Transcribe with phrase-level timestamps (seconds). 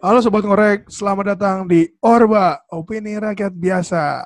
[0.00, 4.24] Halo Sobat Ngorek, selamat datang di Orba, Opini Rakyat Biasa.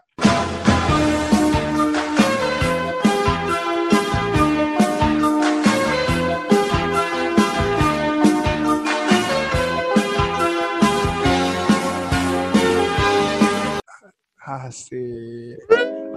[14.47, 15.59] Asik.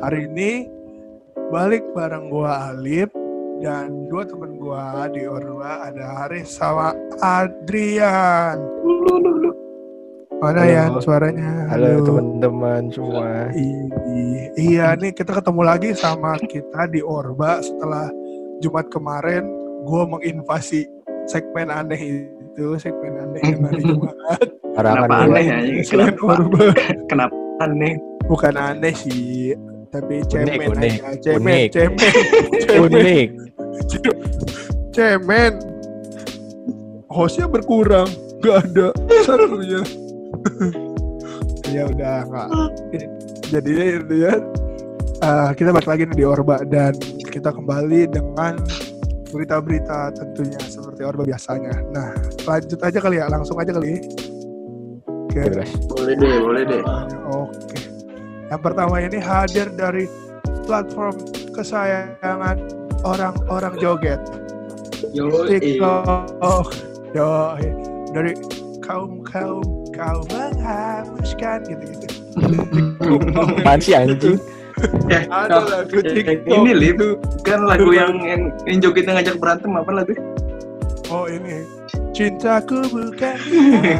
[0.05, 0.69] Hari ini
[1.49, 3.09] balik bareng gua Alip
[3.57, 8.57] dan dua temen gua di Orba ada Haris sama Adrian.
[10.37, 10.69] Mana Halo.
[10.69, 11.51] ya suaranya?
[11.67, 13.49] Halo teman-teman semua.
[13.51, 13.89] I-
[14.55, 18.05] iya nih kita ketemu lagi sama kita di Orba setelah
[18.57, 19.45] Jumat kemarin
[19.83, 20.85] gue menginvasi
[21.25, 24.15] segmen aneh itu segmen aneh yang hari Jumat
[24.73, 25.57] Kenapa aneh ya?
[25.83, 26.63] Kenapa, Orba
[27.05, 27.97] kenapa aneh?
[28.25, 29.53] bukan aneh sih
[29.87, 31.69] tapi cemen unik, aja cemen unik.
[31.71, 32.01] cemen
[32.67, 33.27] cemen Unik.
[34.93, 35.51] cemen.
[37.07, 38.09] Hostnya berkurang.
[38.37, 38.93] Gak ada
[39.25, 39.81] satunya
[41.73, 42.47] ya udah nggak
[43.49, 43.71] jadi
[44.13, 44.33] ya.
[45.17, 46.93] Eh, kita balik lagi nih di Orba dan
[47.33, 48.61] kita kembali dengan
[49.33, 51.73] berita-berita tentunya seperti Orba biasanya.
[51.89, 52.13] Nah
[52.45, 53.25] lanjut aja kali ya.
[53.25, 53.97] Langsung aja kali.
[55.09, 55.65] Oke.
[55.89, 56.81] Boleh deh, boleh deh.
[57.33, 57.86] oke
[58.47, 60.07] yang pertama ini hadir dari
[60.63, 61.15] platform
[61.51, 62.57] kesayangan
[63.03, 64.19] orang-orang joget.
[65.13, 66.67] Yo, TikTok.
[67.15, 67.55] Yo
[68.15, 68.33] dari
[68.81, 72.07] kaum kaum kaum menghapuskan gitu gitu.
[73.61, 74.39] Apaan sih anjing?
[75.13, 76.47] eh, ada oh, lagu eh, TikTok.
[76.47, 77.09] Ini lip, itu.
[77.43, 80.13] kan lagu yang yang, yang jogetnya ngajak berantem apa lagu?
[81.11, 81.63] oh ini.
[82.11, 83.37] Cintaku bukan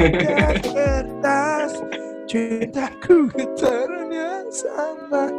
[0.74, 1.72] kertas.
[2.28, 5.30] Cintaku getaran yang sama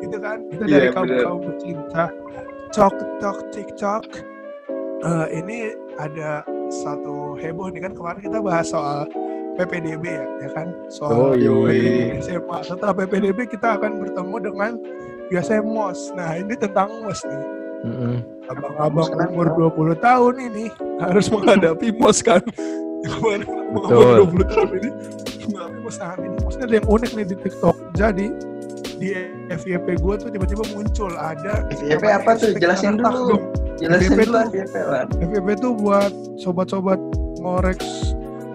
[0.00, 2.04] gitu kan itu dari Iya, kaum kaum pecinta
[2.70, 4.04] tok tok tiktok
[4.96, 6.40] Eh, ini ada
[6.72, 9.04] satu heboh nih kan kemarin kita bahas soal
[9.54, 11.68] PPDB ya, ya kan soal Oh, yoi.
[11.68, 12.58] PPDB SMA.
[12.64, 14.72] Setelah PPDB kita akan bertemu dengan
[15.28, 16.16] biasanya MOS.
[16.16, 17.44] Nah ini tentang MOS nih.
[18.46, 19.30] Abang-abang Kenapa?
[19.30, 19.46] umur
[19.94, 20.64] 20 tahun ini
[20.98, 22.42] harus menghadapi MOS kan.
[23.04, 24.16] Kemarin umur Betul.
[24.32, 24.90] 20 tahun ini
[25.44, 25.96] menghadapi MOS.
[26.00, 27.76] Nah ini MOS ada yang unik nih di TikTok.
[27.94, 28.26] Jadi
[28.96, 29.10] di
[29.48, 32.56] FYP gue tuh tiba-tiba muncul ada FYP apa tuh?
[32.56, 33.04] Jelasin dulu.
[33.04, 33.42] takdung.
[33.76, 35.06] Jelasin FYP dulu tuh- FYP Wan.
[35.20, 37.00] FYP itu buat sobat-sobat
[37.38, 37.78] ngorek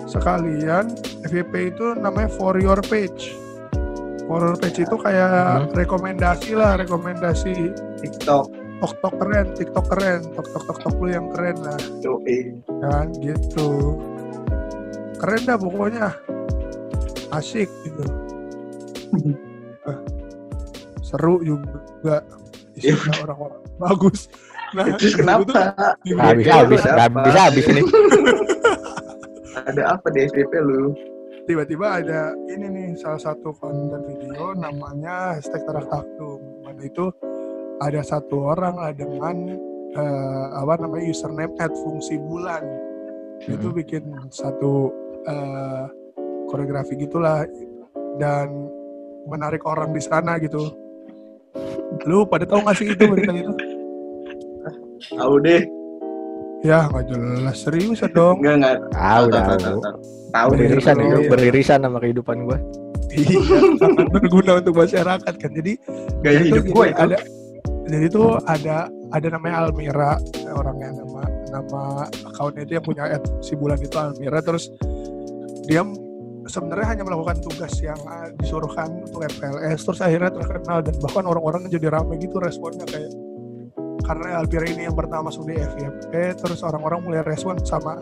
[0.05, 0.91] sekalian.
[1.23, 3.37] FYP itu namanya for your page.
[4.25, 5.75] For your page itu kayak Hmm.
[5.75, 8.47] rekomendasi lah, rekomendasi TikTok.
[8.81, 12.17] tok-tok keren, TikTok keren, tok-tok tok lu yang keren lah, Yo,
[12.81, 14.01] kan gitu.
[15.21, 16.17] Keren dah pokoknya.
[17.29, 18.05] Asik gitu.
[21.11, 22.23] Seru juga.
[22.71, 24.31] Isinya orang-orang bagus.
[24.71, 25.43] Nah, Terus kenapa?
[25.43, 26.81] itu tuh- Nggak habis habis,
[27.27, 27.81] bisa habis ini.
[29.67, 30.95] Ada apa di FYP lu?
[31.41, 37.09] tiba-tiba ada ini nih salah satu konten video namanya hashtag tarak takdum mana itu
[37.81, 39.57] ada satu orang lah dengan
[39.91, 42.61] eh, apa namanya username at fungsi bulan
[43.41, 43.75] itu Hmm.
[43.75, 44.93] bikin satu
[45.25, 45.83] eh,
[46.45, 47.43] koreografi gitulah
[48.15, 48.69] dan
[49.25, 50.71] menarik orang di sana gitu
[52.03, 53.53] lu pada tahu nggak sih itu berita itu
[55.11, 55.61] Tahu deh.
[56.61, 58.77] ya nggak jelas serius ya dong Enggak enggak.
[58.93, 59.57] Ah, tahu.
[59.57, 59.79] tahu.
[60.31, 60.49] tahu.
[60.53, 62.57] Beririsan itu, beririsan sama kehidupan gua.
[63.11, 63.35] iya
[63.75, 65.73] sangat berguna untuk masyarakat kan jadi
[66.23, 66.95] Gaya hidup tuh itu.
[66.95, 67.17] ada
[67.83, 68.77] jadi itu ada
[69.11, 70.15] ada namanya Almira
[70.47, 71.83] orangnya nama nama
[72.31, 73.03] akunnya itu yang punya
[73.43, 74.71] si bulan itu Almira terus
[75.67, 75.83] dia
[76.49, 81.67] sebenarnya hanya melakukan tugas yang uh, disuruhkan untuk FLS terus akhirnya terkenal dan bahkan orang-orang
[81.69, 83.11] jadi ramai gitu responnya kayak
[84.01, 88.01] karena Almira ini yang pertama masuk di FYP terus orang-orang mulai respon sama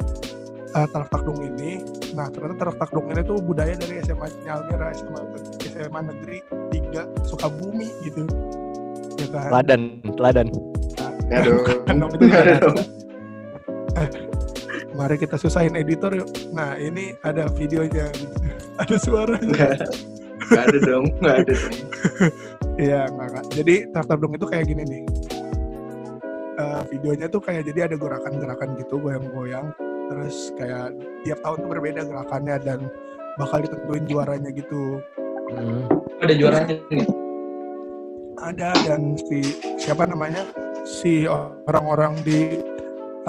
[0.74, 1.84] uh, tarak takdung ini
[2.16, 5.22] nah ternyata tarak takdung ini tuh budaya dari SMA nya Almira SMA
[5.70, 6.38] SMA negeri
[6.72, 8.24] 3 Sukabumi gitu
[9.20, 9.82] ya kan Teladan,
[10.16, 10.48] teladan.
[11.30, 11.62] Aduh.
[11.62, 12.78] Bukan dong, itu Nggak ada nggak dong.
[15.00, 18.12] Mari kita susahin editor yuk nah ini ada videonya
[18.84, 19.88] ada suaranya Enggak.
[20.50, 21.06] Enggak ada dong.
[21.22, 21.76] Enggak ada dong.
[22.80, 23.44] Iya, enggak.
[23.60, 25.04] Jadi traktor dong itu kayak gini nih.
[26.60, 29.76] Eh, videonya tuh kayak jadi ada gerakan-gerakan gitu, goyang-goyang.
[30.08, 30.96] Terus kayak
[31.28, 32.80] tiap tahun tuh berbeda gerakannya dan
[33.36, 35.04] bakal ditentuin juaranya gitu.
[35.52, 35.92] Mm.
[36.24, 37.08] Ada juaranya nih.
[38.40, 40.48] Ada dan si siapa namanya?
[40.88, 41.28] Si
[41.68, 42.64] orang-orang di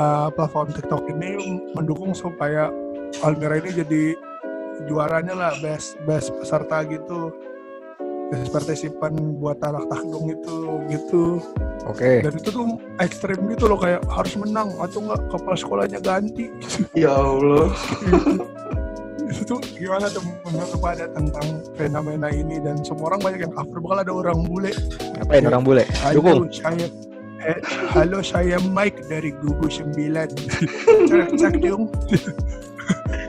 [0.00, 2.72] eh, platform TikTok ini mendukung supaya
[3.20, 4.02] Almira ini jadi
[4.88, 7.28] juaranya lah best best peserta gitu
[8.32, 10.58] best partisipan buat tarak takdung itu
[10.88, 11.24] gitu
[11.84, 12.22] Oke.
[12.22, 16.48] dan itu tuh ekstrim gitu loh kayak harus menang atau enggak kepala sekolahnya ganti
[16.94, 17.68] Ya Allah.
[19.30, 23.78] itu itu gimana tuh menurut pada tentang fenomena ini dan semua orang banyak yang cover
[23.78, 24.72] bakal ada orang bule
[25.22, 25.84] Ngapain orang bule?
[26.14, 26.50] Dukung.
[26.50, 26.86] saya
[27.40, 27.58] eh,
[27.90, 29.96] halo saya Mike dari Gugu 9
[31.08, 31.88] cek cek dong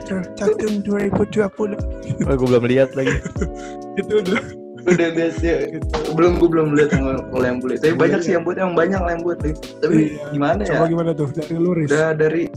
[0.04, 1.76] cek cek dong 2020
[2.22, 3.16] Oh, gue belum lihat lagi.
[3.96, 4.40] itu udah
[4.82, 5.78] Udah lihat ya.
[6.12, 7.78] Belum gue belum lihat yang kalau yang bule.
[7.78, 9.38] Tapi banyak sih yang buat emang banyak lah yang buat.
[9.78, 10.26] Tapi Iya.
[10.34, 10.74] gimana ya?
[10.74, 12.50] coba gimana tuh dari luris Udah dari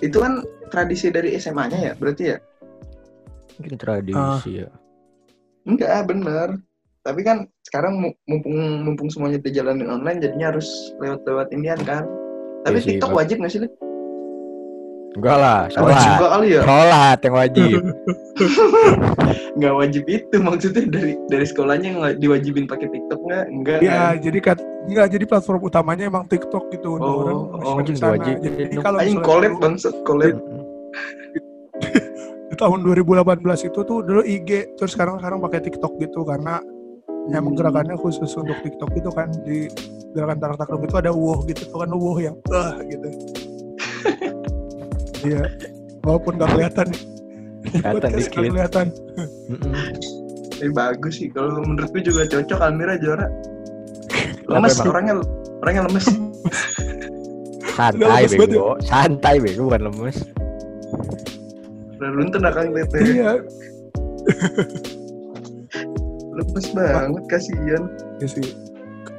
[0.00, 0.40] itu kan
[0.72, 2.38] tradisi dari SMA-nya ya, berarti ya?
[3.60, 4.68] Mungkin tradisi ya.
[5.68, 6.48] Enggak, bener.
[7.02, 10.66] Tapi kan sekarang mu- mumpung mumpung semuanya dijalanin online jadinya harus
[10.96, 12.06] lewat-lewat Indian kan.
[12.62, 13.60] Tapi Iya sih, TikTok wajib nggak sih?
[13.60, 13.74] Lip?
[15.12, 16.08] Enggak lah, Wajib sholat.
[16.08, 16.62] juga kali ya?
[16.62, 17.68] Sholat yang wajib.
[19.52, 23.44] Nggak wajib itu maksudnya dari dari sekolahnya nggak diwajibin pakai TikTok nggak?
[23.46, 23.78] Enggak.
[23.78, 24.14] ya kan?
[24.18, 24.58] jadi kat
[24.88, 28.16] enggak jadi platform utamanya emang TikTok gitu untuk Oh, orang oh, ke sana.
[28.16, 28.36] diwajib.
[28.40, 30.40] jadi kalau Aing collab bangsat collab.
[32.48, 33.28] di tahun 2018
[33.66, 36.56] itu tuh dulu IG terus sekarang sekarang pakai TikTok gitu karena
[37.30, 39.70] emang gerakannya khusus untuk TikTok itu kan di
[40.12, 43.08] gerakan tarak takluk itu ada wow gitu tuh kan wow yang ah gitu
[45.30, 45.46] iya
[46.02, 46.88] walaupun gak kelihatan
[47.62, 48.32] Kelihatan dikit.
[48.34, 48.86] kelihatan.
[50.50, 53.30] Tapi bagus sih kalau menurutku juga cocok Almira juara.
[54.50, 55.22] Lemes orangnya
[55.62, 56.06] orangnya lemes.
[57.72, 58.74] Santai lemes bego.
[58.82, 60.26] Santai bego bukan lemes.
[62.02, 62.98] Luntur akang tete.
[63.06, 63.38] iya
[66.32, 67.82] Lemes banget kasihan.
[68.20, 68.46] iya sih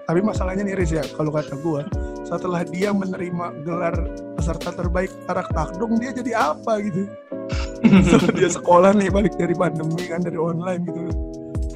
[0.03, 1.87] tapi masalahnya nih Riz ya kalau kata gua
[2.27, 3.95] setelah dia menerima gelar
[4.35, 7.07] peserta terbaik tarak takdung dia jadi apa gitu
[8.11, 11.01] setelah dia sekolah nih balik dari pandemi kan dari online gitu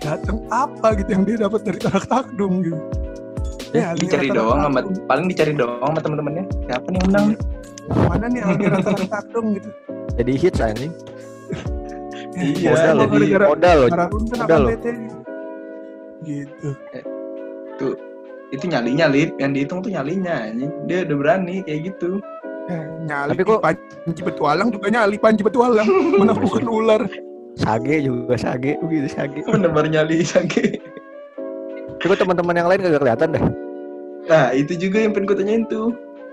[0.04, 2.80] datang apa gitu yang dia dapat dari tarak takdung gitu
[3.76, 4.80] Ya, dicari doang sama
[5.12, 6.48] paling dicari doang sama teman-temannya.
[6.72, 7.28] Siapa nih yang menang?
[7.88, 9.70] mana nih Almira tarak takdung gitu
[10.16, 10.92] Jadi hits anjing.
[12.38, 13.04] Iya, modal loh.
[13.04, 13.90] jadi- gara-gara Modal loh.
[13.90, 14.70] Harun kan Udah akan loh.
[14.70, 14.92] bete
[16.24, 16.70] gitu
[18.48, 20.72] Itu nyalinya lip, yang dihitung tuh nyalinya anjing.
[20.86, 22.24] Dia udah berani kayak gitu.
[22.68, 25.88] Eh, nyali Tapi kok- panji petualang juga nyali panji petualang
[26.20, 27.04] menaklukkan ular
[27.56, 29.42] Sage juga sage begitu sage.
[29.44, 30.78] Menebar nyali sakit.
[31.98, 33.44] Tapi kok teman-teman yang lain kagak kelihatan dah.
[34.28, 35.90] Nah, itu juga yang pengen gue tanyain tuh.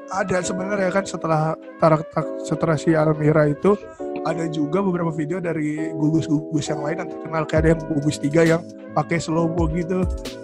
[0.07, 1.43] ada sebenarnya kan setelah
[1.81, 3.73] tarak tak setelah si Almira itu
[4.25, 8.41] ada juga beberapa video dari gugus-gugus yang lain yang terkenal kayak ada yang gugus tiga
[8.43, 8.63] yang
[8.93, 10.01] pakai slow mo gitu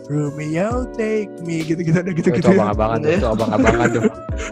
[0.07, 2.61] Romeo take me gitu-gitu ada Itu gitu-gitu ya.
[2.61, 4.03] abang-abangan tuh, itu abang-abangan tuh.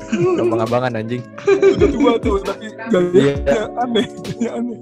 [0.09, 1.23] Itu abang-abangan anjing.
[1.45, 3.63] Itu tua tuh tapi gayanya Iya.
[3.77, 4.79] aneh gayanya aneh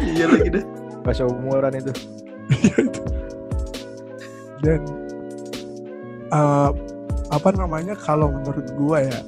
[0.00, 0.64] Iya lagi dah.
[1.00, 1.92] Pas umuran itu.
[4.60, 4.80] dan
[6.28, 6.70] eh,
[7.30, 9.18] apa namanya kalau menurut gua ya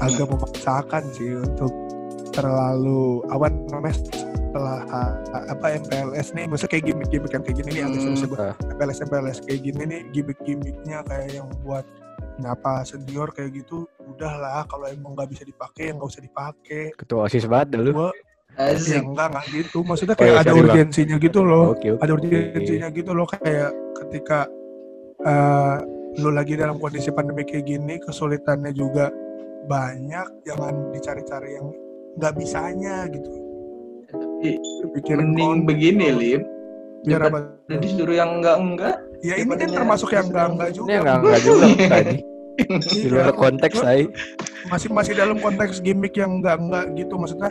[0.00, 1.74] agak memaksakan sih untuk
[2.34, 5.12] terlalu apa namanya setelah uh,
[5.48, 7.94] apa MPLS nih maksudnya kayak gimmick-gimmick yang kayak gini nih Hmm.
[7.96, 8.54] serius gua Ah.
[8.68, 11.82] MPLS MPLS kayak gini nih gimmick-gimmicknya kayak yang buat
[12.36, 17.20] nyapa senior kayak gitu udahlah kalau emang nggak bisa dipakai ya nggak usah dipakai Ketua
[17.24, 17.90] OSIS banget dulu.
[17.92, 18.10] gua
[18.54, 19.02] ya Asik.
[19.02, 20.66] enggak enggak gitu maksudnya Oh, iya, kayak ada sorry, Bang.
[20.68, 22.00] urgensinya gitu loh Oke, oke.
[22.00, 24.38] ada urgensinya gitu loh kayak ketika
[25.20, 25.76] eh
[26.14, 29.10] lu lagi dalam kondisi pandemi kayak gini kesulitannya juga
[29.64, 31.74] banyak jangan dicari-cari yang
[32.16, 33.30] nggak bisanya gitu
[34.06, 34.50] Tapi
[34.94, 36.42] pikirin mending konten, begini, Lip.
[37.02, 38.96] biar apa Jadi disuruh yang enggak-enggak.
[39.20, 42.16] ya ini kan termasuk yang enggak enggak juga Ini enggak enggak juga tadi.
[42.54, 44.04] Di Iya, luar konteks saya.
[44.64, 47.50] masih masih dalam konteks gimmick yang enggak enggak gitu maksudnya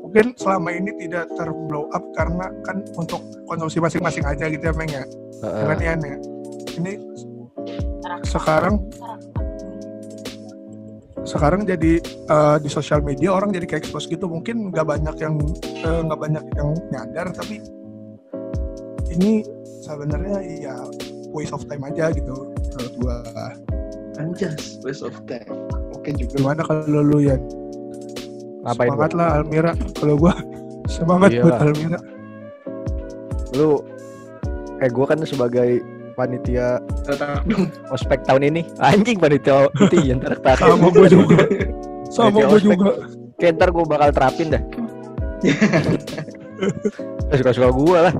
[0.00, 4.88] mungkin selama ini tidak terblow up karena kan untuk konsumsi masing-masing aja gitu ya Meng
[4.88, 5.04] ya
[5.76, 6.16] Ian ya.
[6.74, 6.92] Ini
[8.24, 8.80] sekarang
[11.28, 15.36] sekarang jadi eh, di sosial media orang jadi kayak expose gitu mungkin nggak banyak yang
[15.62, 17.60] eh, nggak banyak yang nyadar tapi
[19.12, 19.44] ini
[19.84, 20.74] sebenarnya ya
[21.30, 22.32] waste of time aja gitu
[22.72, 23.16] menurut gua
[24.18, 25.46] Anjas, waste of time.
[25.94, 26.42] Oke juga.
[26.42, 27.38] gimana kalau lu ya
[28.66, 29.18] Ngapain semangat gua?
[29.22, 30.34] lah Almira kalau gua
[30.90, 31.60] semangat Iya buat.
[31.62, 32.00] Almira
[33.54, 33.78] Lu
[34.78, 35.78] eh gua kan sebagai
[36.18, 36.82] panitia
[37.94, 38.62] ospek tahun ini.
[38.82, 40.58] Anjing panitia itu yang tarik tarik.
[40.66, 41.38] sama gua juga
[42.10, 42.74] sama ospek.
[42.74, 42.90] juga
[43.38, 44.62] Kayak ntar gue bakal terapin dah.
[47.30, 48.14] Eh, Suka-suka gue lah.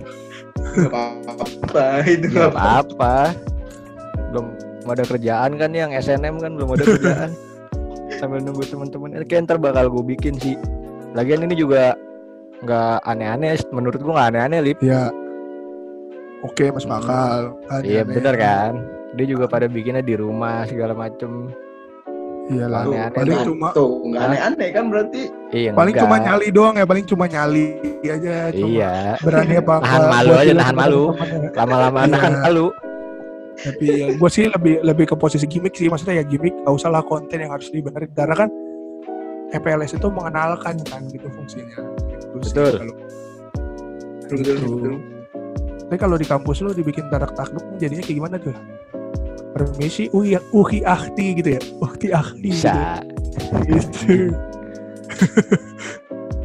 [0.94, 2.06] Apa-apa.
[2.06, 3.14] Itu Gak apa apa-apa.
[4.30, 4.46] Belum
[4.86, 7.30] ada kerjaan kan yang SNM kan belum ada kerjaan.
[8.22, 9.18] Sambil nunggu teman-teman.
[9.18, 10.54] Eh, Kayak ntar bakal gue bikin sih.
[11.18, 11.98] Lagian ini juga
[12.62, 13.58] nggak aneh-aneh.
[13.74, 14.78] Menurut gue nggak aneh-aneh lip.
[14.78, 15.10] ya
[16.40, 17.00] oke masuk Hmm.
[17.00, 17.40] akal
[17.80, 18.14] Iya Aneh-aneh.
[18.14, 18.72] bener kan.
[19.10, 21.50] Dia juga pada bikinnya di rumah segala macem.
[22.48, 22.84] Iya lah.
[23.10, 26.04] Paling cuma Tuh, nggak aneh-aneh kan berarti Iya, paling enggak.
[26.06, 27.66] cuma nyali doang ya paling cuma nyali
[28.02, 28.92] aja cuma Iya.
[29.18, 31.02] berani apa Nahan malu aja, nahan malu.
[31.52, 32.10] Lama-lama Iya.
[32.10, 32.66] nahan malu.
[33.58, 36.88] tapi ya gue sih lebih lebih ke posisi gimmick sih maksudnya ya gimmick gak usah
[36.88, 38.48] lah konten yang harus dibenerin karena kan
[39.50, 42.72] EPLS itu mengenalkan kan gitu fungsinya gitu sih Betul.
[42.78, 42.98] kalau-
[44.30, 44.94] Betul, betul.
[45.88, 48.52] Tapi kalau di kampus lu dibikin tarak takduk jadinya kayak gimana tuh
[49.56, 53.00] permisi uhi uhi ahti gitu ya uhi ahti Bisa.
[53.64, 54.36] gitu.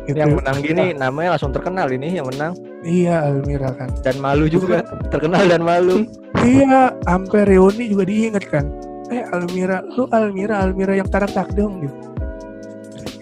[0.03, 0.19] Gitu.
[0.19, 2.51] Yang menang gini namanya langsung terkenal ini yang menang
[2.83, 4.83] iya Almira kan dan malu juga.
[5.07, 6.03] Terkenal dan malu.
[6.43, 8.67] iya sampai reuni juga diingat kan
[9.07, 11.97] eh Almira lu Almira Almira yang tarak takdung gitu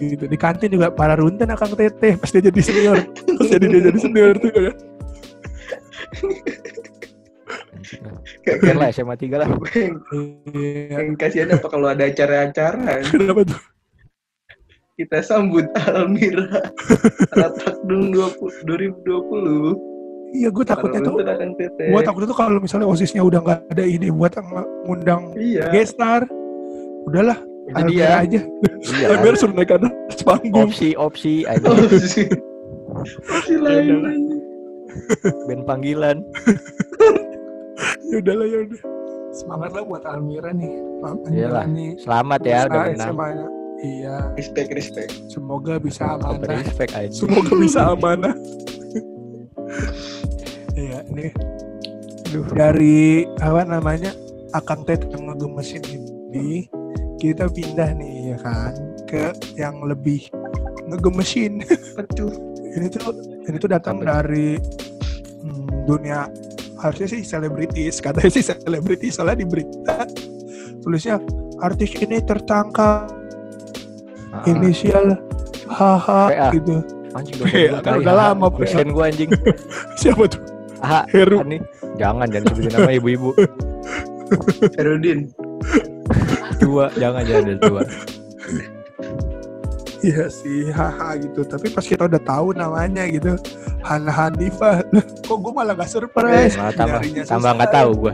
[0.02, 2.98] gitu di kantin juga para runten akang teteh pas dia jadi senior
[3.38, 4.74] pas jadi dia jadi senior tuh kan
[8.42, 9.48] Keren lah SMA 3 lah.
[9.74, 9.96] Yang,
[10.54, 13.60] iya yang kasihan apa kalau ada acara-acara kenapa tuh
[14.94, 16.70] kita sambut Almira
[17.32, 18.68] Ratak Dung 20
[19.02, 19.74] 2020
[20.32, 24.32] iya gue takutnya tuh gue takutnya tuh kalau misalnya osisnya udah nggak ada ide buat
[24.86, 25.68] ngundang Iya.
[25.74, 26.24] gestar
[27.04, 28.22] udahlah Itu Almira dia.
[28.22, 28.40] aja
[28.94, 29.06] Iya.
[29.12, 29.92] Almira suruh naik ke atas
[30.22, 32.28] panggung Opsi opsi aja Oh, sih.
[33.26, 34.31] Masih lain.
[35.46, 36.18] Band panggilan.
[38.08, 38.80] ya udahlah ya udah
[39.32, 41.16] semangat lah buat Almira nih Iyalah.
[41.64, 43.08] menjalani Selamat ya udah menang.
[43.08, 43.46] SMA-nya.
[43.80, 45.10] iya Respect, respect.
[45.26, 47.08] semoga bisa amanah respect aja.
[47.10, 48.34] semoga bisa amanah
[50.74, 51.32] iya nih
[52.30, 52.44] Aduh.
[52.52, 54.12] dari apa namanya
[54.52, 56.68] akang tet yang ngegemesin ini
[57.16, 58.72] kita pindah nih ya kan
[59.08, 60.28] ke yang lebih
[60.86, 61.64] ngegemesin
[61.96, 62.32] Aduh.
[62.76, 63.16] ini tuh
[63.48, 64.06] ini tuh datang tuh?
[64.06, 64.58] dari
[65.42, 66.26] hmm, dunia
[66.78, 70.06] harusnya sih selebritis katanya sih selebritis soalnya di berita
[70.82, 71.22] tulisnya
[71.58, 73.22] artis ini tertangkap
[74.32, 75.12] Ah, inisial
[75.68, 76.48] HH PA.
[76.56, 76.80] gitu
[77.12, 78.12] Anjing udah PA, kan ha.
[78.32, 78.48] lama.
[78.48, 79.28] Presiden gua anjing.
[80.00, 80.40] siapa tuh
[80.80, 81.60] Ah, Heru nih.
[82.00, 83.30] Jangan jangan sebutin nama ibu-ibu.
[84.80, 85.28] Herudin.
[86.56, 87.82] Tua, jangan jangan tua.
[90.08, 93.38] iya sih HH gitu tapi pas kita udah tahu namanya gitu
[93.80, 94.82] Hana Hanifah
[95.26, 98.12] kok gue malah gak surprise Malah tambah Nyarinya tambah nggak tahu gua.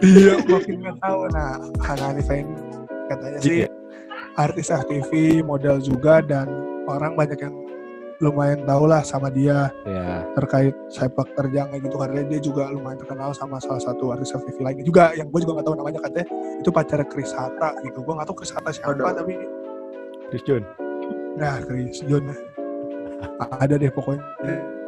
[0.00, 2.54] iya makin gak tahu nah Hana Hanifah ini
[3.06, 3.68] katanya sih Iya.
[4.36, 5.10] artis FTV
[5.42, 6.46] model juga dan
[6.86, 7.54] orang banyak yang
[8.18, 10.26] lumayan tahu lah sama dia Ya.
[10.34, 14.82] terkait sepak terjangnya gitu karena dia juga lumayan terkenal sama salah satu artis FTV lainnya
[14.82, 16.26] juga yang gue juga gak tahu namanya katanya
[16.58, 19.14] itu pacar Chris Hatta gitu gue gak tahu Chris Hatta siapa Aduh.
[19.14, 19.34] tapi
[20.28, 20.60] Chris John.
[21.38, 22.34] Nah Chris John
[23.54, 24.22] ada deh pokoknya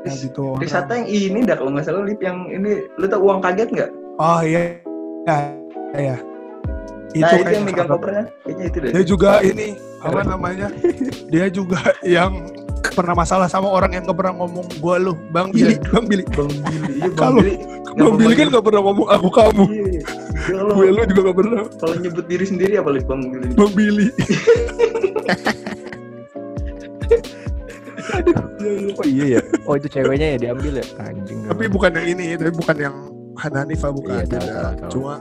[0.01, 0.61] ya gitu orang.
[0.61, 3.91] Wisata yang ini dah kalau nggak salah lip yang ini lu tau uang kaget nggak?
[4.17, 4.81] oh iya
[5.23, 5.37] ya,
[5.93, 6.17] ya.
[7.11, 8.91] itu nah itu yang megang kopernya kayaknya itu deh.
[8.91, 9.69] dia juga ini
[10.01, 10.67] apa namanya
[11.29, 12.49] dia juga yang
[12.91, 15.85] pernah masalah sama orang yang gak pernah ngomong gua lu bang Billy Iya.
[15.93, 17.55] bang Billy Bang Billy, iya Bang Kalau- Billy.
[17.93, 20.03] bang Billy kan gak pernah ngomong aku kamu Iya.
[20.41, 23.47] Kalau gue lu juga gak pernah kalau nyebut diri sendiri apa Bang Billy?
[23.53, 24.07] bang Billy
[28.61, 28.93] Iya, iya.
[28.95, 29.41] Oh iya ya.
[29.65, 30.87] Oh itu ceweknya ya diambil ya.
[31.01, 31.39] Anjing.
[31.49, 32.97] tapi bukan yang ini tapi bukan yang
[33.37, 34.91] Hananifa bukan Iya, tahu, tahu, tahu.
[34.93, 35.15] cuma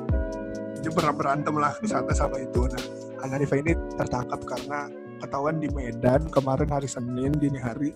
[0.80, 2.84] dia pernah berantem lah di sana sama itu nah
[3.20, 4.88] Hananifa ini tertangkap karena
[5.20, 7.92] ketahuan di Medan kemarin hari Senin dini hari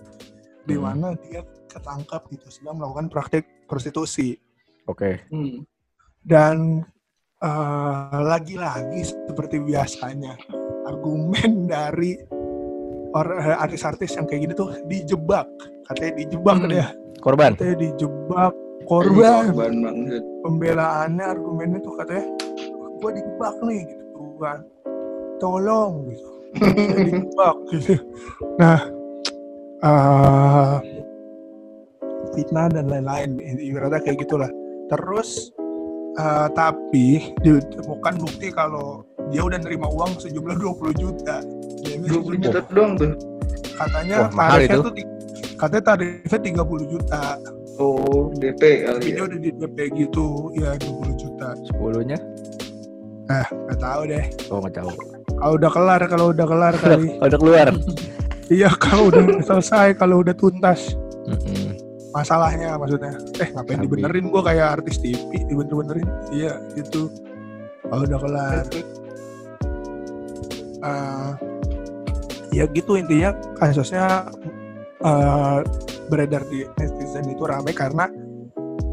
[0.64, 0.84] di Hmm.
[0.84, 4.36] mana dia ketangkap gitu sedang melakukan praktik prostitusi
[4.84, 5.20] Oke.
[5.28, 5.64] Hmm.
[6.20, 6.84] dan
[7.38, 10.36] eh, lagi-lagi seperti biasanya
[10.84, 12.16] argumen dari
[13.14, 15.46] orang artis-artis yang kayak gini tuh dijebak.
[15.86, 16.70] Katanya dijebak Hmm.
[16.70, 16.86] dia.
[17.22, 17.50] Korban.
[17.56, 18.52] katanya dijebak.
[18.84, 19.44] Korban.
[19.54, 19.72] Korban.
[19.80, 20.22] Banget.
[20.44, 22.26] pembelaannya argumennya tuh katanya
[23.00, 24.20] gue dijebak nih gitu.
[24.42, 24.60] Kan
[25.40, 26.28] tolong gitu.
[27.00, 27.94] Dijebak gitu.
[28.60, 28.80] Nah
[29.84, 30.76] eh
[32.34, 33.38] fitnah dan lain-lain.
[33.40, 34.50] Ibaratnya kayak gitulah.
[34.90, 35.54] Terus
[36.18, 41.40] eh, tapi ditemukan bukti kalau dia udah nerima uang sejumlah 20 juta
[41.84, 43.12] 20 juta doang tuh.
[43.74, 44.82] katanya Wah, mahal tarifnya itu.
[44.82, 44.92] tuh
[45.54, 47.22] katanya tarifnya 30 juta
[47.74, 49.26] Oh, DP kali tapi ya.
[49.26, 52.14] udah di DP gitu ya 20 juta Sepuluhnya.
[53.26, 54.24] Nah, nggak tahu deh.
[54.46, 54.90] Oh nggak tahu.
[55.34, 57.18] Kalau udah kelar, kalau udah kelar kali.
[57.18, 57.66] Udah keluar.
[58.46, 60.94] iya, kalau udah selesai, kalau udah tuntas
[62.14, 63.18] masalahnya maksudnya.
[63.42, 66.06] Eh, ngapain dibenerin gua kayak artis TV, dibener-benerin.
[66.30, 67.10] Iya, gitu.
[67.82, 68.64] Kalau udah kelar.
[70.78, 71.30] Eh,
[72.54, 74.30] ya gitu intinya kasusnya
[75.02, 75.58] eh,
[76.06, 78.06] beredar di netizen itu rame karena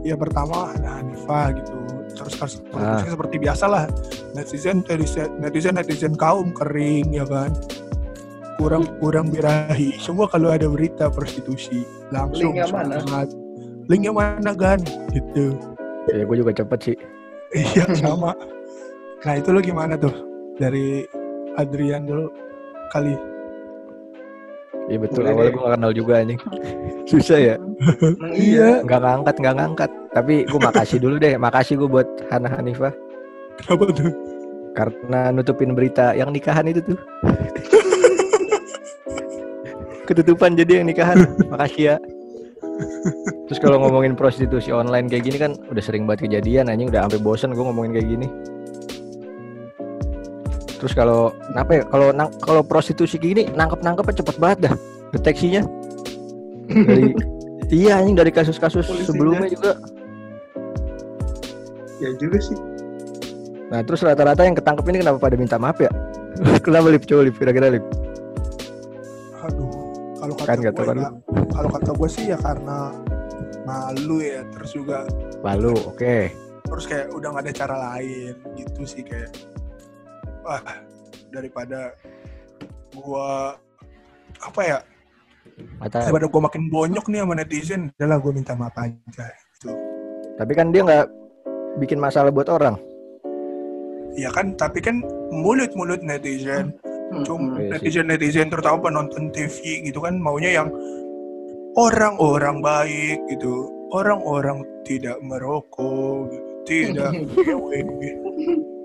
[0.01, 1.73] ya pertama ada Hanifah gitu.
[2.11, 2.99] Terus kasus Ah.
[3.05, 3.85] seperti biasa lah.
[4.33, 7.53] Netizen netizen netizen netizen kaum kering ya kan?
[8.59, 9.95] Kurang kurang birahi.
[9.97, 12.99] Semua kalau ada berita prostitusi langsung Linknya mana?
[12.99, 13.29] semangat.
[13.89, 14.79] linknya mana gan?
[15.11, 15.55] Gitu.
[16.07, 16.97] Ya gue juga cepet sih.
[17.55, 18.31] iya sama.
[19.21, 20.13] Nah itu lo gimana tuh?
[20.55, 21.03] Dari
[21.55, 22.27] Adrian dulu
[22.89, 23.15] kali
[24.91, 25.23] Iya betul.
[25.23, 26.39] Boleh Awalnya gue gak kenal juga anjing.
[27.11, 27.55] Susah ya.
[28.03, 28.83] Emang iya.
[28.83, 29.91] Nggak ngangkat, nggak ngangkat.
[30.11, 31.33] Tapi gue makasih dulu deh.
[31.39, 32.91] Makasih gue buat Hana Hanifah.
[33.61, 34.11] kenapa tuh
[34.71, 36.99] Karena nutupin berita yang nikahan itu tuh.
[40.11, 41.23] Ketutupan jadi yang nikahan.
[41.47, 41.97] Makasih ya.
[43.47, 47.21] Terus kalau ngomongin prostitusi online kayak gini kan udah sering banget kejadian anjing udah sampai
[47.23, 48.27] bosen gue ngomongin kayak gini.
[50.81, 51.83] Terus kalau kenapa ya?
[51.85, 54.73] Kalau nang- kalau prostitusi gini nangkep nangkepnya cepet banget dah
[55.13, 55.61] deteksinya.
[56.67, 57.13] Dari
[57.85, 59.05] iya anjing dari kasus-kasus Polisinya.
[59.05, 59.71] sebelumnya juga.
[61.97, 62.57] Ya juga sih.
[63.69, 65.91] Nah terus rata-rata yang ketangkep ini kenapa pada minta maaf ya?
[66.65, 67.85] kenapa lip coba lip kira-kira lip?
[69.41, 69.69] aduh
[70.15, 71.09] kalau kata Kan gue tahu kan ya,
[71.49, 72.93] kalau kata gue sih ya karena
[73.63, 75.01] malu ya terus juga
[75.41, 76.17] Lalu oke.
[76.61, 79.33] terus kayak udah nggak ada cara lain gitu sih kayak
[80.41, 80.61] wah
[81.29, 81.93] daripada
[82.91, 83.55] gua
[84.39, 84.79] apa ya
[85.77, 86.01] Mata.
[86.01, 89.71] daripada gua makin bonyok nih sama netizen adalah gua minta maaf aja gitu
[90.31, 91.07] Tapi kan dia nggak
[91.77, 92.75] bikin masalah buat orang.
[94.11, 94.99] ya kan tapi kan
[95.31, 96.75] mulut-mulut netizen
[97.11, 97.91] Hmm, cuma Iya sih.
[97.91, 100.71] netizen-netizen terutama penonton TV gitu kan maunya yang
[101.75, 106.47] orang-orang baik gitu orang-orang tidak merokok gitu.
[106.63, 107.11] tidak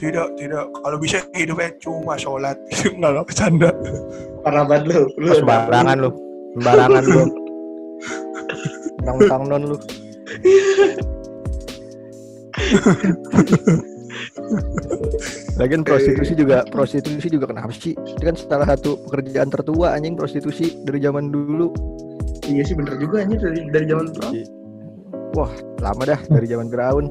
[0.00, 2.56] tidak tidak kalau bisa hidupnya cuma sholat
[2.96, 3.68] nggak lo bercanda
[4.40, 5.00] Parah banget lu.
[5.20, 6.10] Lu Sembarangan lu.
[6.56, 7.22] Sembarangan lu.
[9.04, 9.76] Tang-tang non lu.
[15.60, 17.92] Lagian prostitusi juga prostitusi juga kenapa sih?
[17.92, 21.68] Itu kan salah satu pekerjaan tertua anjing prostitusi dari zaman dulu.
[22.48, 24.28] Iya sih bener juga anjir dari dari zaman dulu.
[25.36, 25.52] Wah,
[25.84, 27.06] lama dah dari zaman Firaun.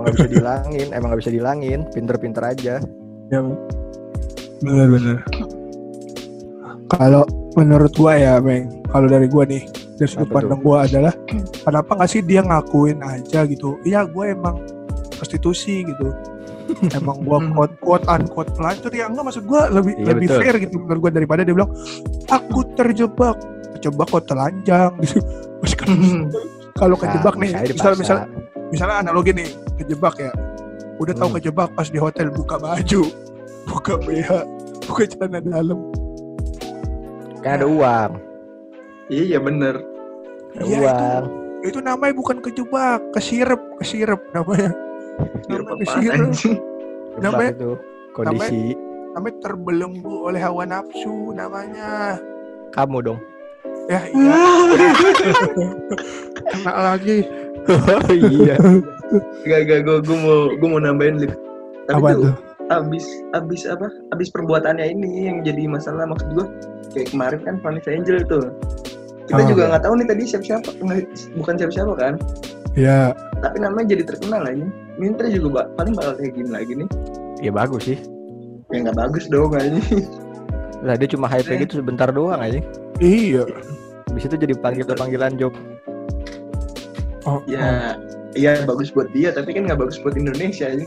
[0.00, 2.74] Emang gak bisa dihilangin, emang gak bisa dihilangin, pinter-pinter aja.
[3.30, 3.40] ya
[4.60, 5.22] benar-benar
[6.90, 7.22] kalau
[7.54, 9.62] menurut gua ya Bang kalau dari gua nih
[9.96, 11.14] dari sudut pandang gua adalah
[11.62, 13.78] kenapa nggak sih dia ngakuin aja gitu?
[13.86, 14.56] Iya gua emang
[15.14, 16.10] prostitusi gitu.
[16.98, 17.50] Emang gua Hmm.
[17.54, 18.90] quote quote unquote pelacur.
[18.90, 20.38] Ya enggak maksud gua lebih Iya, lebih betul.
[20.42, 21.70] fair gitu menurut gua daripada dia bilang
[22.26, 23.36] aku terjebak.
[23.78, 25.18] Terjebak kok telanjang gitu.
[25.78, 25.90] Kan
[26.74, 28.16] kalau Bisa, kejebak nih misal misal
[28.70, 29.48] misalnya analogi nih
[29.80, 30.32] kejebak ya.
[30.96, 31.36] Udah tahu Hmm.
[31.36, 33.02] kejebak pas di hotel buka baju
[33.70, 34.30] buka BH
[34.84, 35.78] buka celana dalam.
[37.40, 38.10] Kan ada uang,
[39.08, 39.80] Iya iya bener.
[40.52, 41.24] ada Iya, uang.
[41.24, 41.28] itu,
[41.66, 44.70] itu namanya bukan kejebak kesirep kesirep namanya.
[45.46, 46.60] Biar namanya apaan kesirep.
[47.16, 47.70] Namanya- itu
[48.12, 48.62] kondisi.
[49.10, 52.20] namanya terbelenggu oleh hawa nafsu namanya.
[52.70, 53.20] Kamu dong.
[53.88, 54.36] ya iya.
[56.50, 57.26] Kena lagi
[57.68, 58.56] oh iya.
[59.42, 61.32] Gak gak gue gue mau gue mau nambahin lip.
[61.84, 62.34] Tapi apa tuh tuh
[62.70, 63.90] abis abis apa?
[64.10, 66.46] Abis perbuatannya ini yang jadi masalah maksud gue
[66.90, 68.46] kayak kemarin kan Vanessa Angel tuh.
[69.26, 69.70] Kita Oh, juga iya.
[69.70, 70.70] nggak tahu nih tadi siapa siapa
[71.34, 72.14] bukan siapa siapa kan.
[72.74, 74.66] ya Tapi namanya jadi terkenal aja.
[74.94, 76.88] Minta juga bak paling bakal kayak gini lagi nih.
[77.40, 77.98] Ya bagus sih.
[78.70, 79.70] Ya nggak bagus dong aja.
[80.80, 81.62] Lah dia cuma hype Eh.
[81.62, 82.58] gitu sebentar doang aja.
[82.98, 83.42] iya
[84.06, 85.54] Habis itu jadi panggil panggilan job.
[87.26, 87.40] Oh, oh.
[87.48, 87.96] ya
[88.36, 90.70] iya bagus buat dia tapi kan nggak bagus buat Indonesia.
[90.70, 90.86] Ini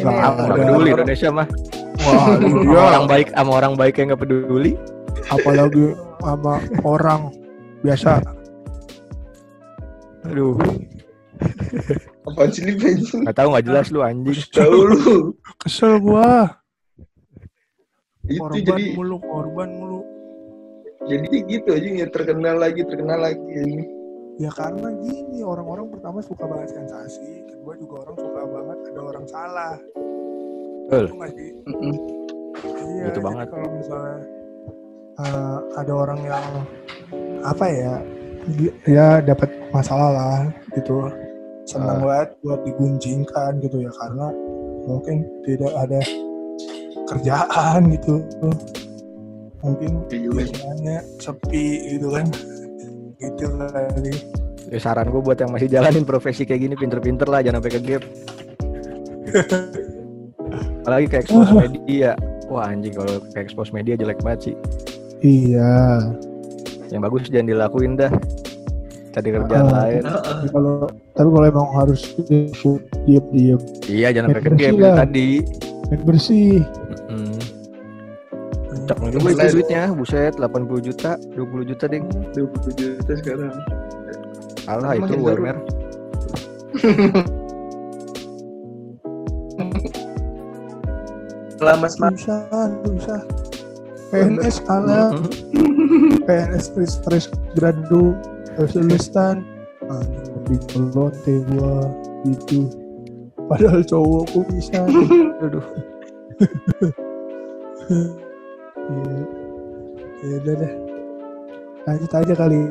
[0.00, 1.46] Bang, yang Ada Nggak peduli Indonesia mah.
[2.00, 4.72] wah iya orang baik sama orang baik yang nggak peduli.
[5.30, 5.86] apalagi
[6.22, 7.20] sama orang
[7.84, 8.18] biasa
[10.30, 10.52] Aduh,
[12.28, 13.24] apaan sih lip anjing?
[13.24, 14.36] nggak tahu nggak jelas lu anjing.
[14.52, 15.32] Tahu lu.
[15.58, 16.60] kesel gua
[18.28, 20.00] Itu korban jadi mulu korban mulu
[21.08, 23.84] jadi gitu aja ya terkenal lagi terkenal lagi ini.
[24.40, 29.26] Ya karena gini orang-orang pertama suka banget sensasi, kedua juga orang suka banget ada orang
[29.28, 29.74] salah.
[30.88, 31.04] Betul.
[31.04, 31.50] Itu nggak sih?
[31.68, 31.94] Mm-mm.
[32.80, 33.04] Iya.
[33.04, 33.46] Gitu jadi banget.
[33.52, 34.18] Kalau misalnya
[35.20, 36.46] eh, ada orang yang
[37.44, 37.94] apa ya,
[38.88, 40.38] ya dapat masalah lah
[40.72, 41.12] gitu,
[41.68, 42.04] senang Ah.
[42.08, 44.32] banget buat digunjingkan gitu ya karena
[44.88, 46.00] mungkin tidak ada
[47.04, 48.24] kerjaan gitu,
[49.60, 50.24] mungkin sih.
[50.32, 52.24] kerjaannya sepi gitu kan,
[53.20, 54.12] gitu kali.
[54.66, 57.80] Ya, saran gue buat yang masih jalanin profesi kayak gini pinter-pinter lah jangan sampai ke
[57.82, 58.02] gap.
[60.80, 62.10] Apalagi ke expose media.
[62.46, 64.54] Wah anjing kalau ke expose media jelek banget sih.
[65.20, 66.02] Iya.
[66.88, 68.10] Yang bagus jangan dilakuin dah.
[69.10, 69.72] Cari kerjaan Ah.
[69.76, 70.02] lain.
[70.02, 70.74] Tapi kalau
[71.12, 72.50] tapi kalau emang harus diem
[73.30, 75.30] diem Iya jangan sampai ke gap tadi.
[75.90, 76.62] yang bersih.
[78.90, 82.10] Kocak nih juga itu duitnya, buset 80 juta, 20 juta ding.
[82.34, 83.54] 20 juta sekarang.
[84.66, 85.42] Kalah itu Makin baru.
[85.46, 85.56] UMR.
[91.62, 92.18] Lama smart.
[92.18, 93.22] Susah, susah.
[94.10, 95.14] PNS kalah,
[95.54, 96.26] Mm-mm.
[96.26, 98.18] PNS terus terus gradu.
[98.58, 101.86] Anjing lebih melonte gua
[102.26, 102.66] gitu.
[103.46, 104.82] Padahal cowokku bisa.
[105.46, 105.62] Aduh.
[108.90, 109.18] Iya.
[110.20, 110.72] Ya udah deh.
[111.86, 112.62] Lanjut aja kali.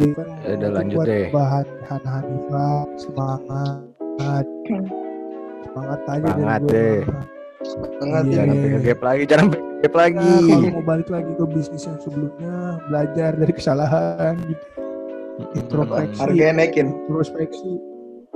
[0.00, 1.26] Kan Ya udah, lanjut deh.
[1.28, 4.44] Bahan Han Hanifah semangat.
[5.60, 7.00] Semangat aja Semangat deh.
[7.04, 7.20] gua.
[7.60, 8.32] Sangat Iya.
[8.32, 8.56] Jangan ini.
[8.56, 10.32] sampai ngegap lagi, jangan ngegap lagi.
[10.32, 12.54] Nah, kalau mau balik lagi ke bisnis yang sebelumnya,
[12.88, 14.64] belajar dari kesalahan gitu.
[15.54, 16.20] Introspeksi.
[16.20, 16.86] Harganya naikin.
[17.04, 17.70] Introspeksi.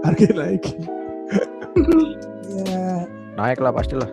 [0.04, 0.80] Harga naikin.
[2.68, 4.08] ya, Naik lah pastilah.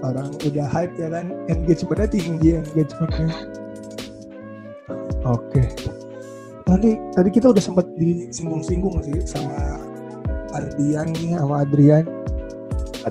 [0.00, 3.28] Orang udah hype ya kan, engagementnya tinggi engagementnya.
[5.28, 5.62] Oke.
[6.64, 9.80] Tadi tadi kita udah sempat disinggung-singgung sih sama
[10.54, 12.06] Ardian nih sama Adrian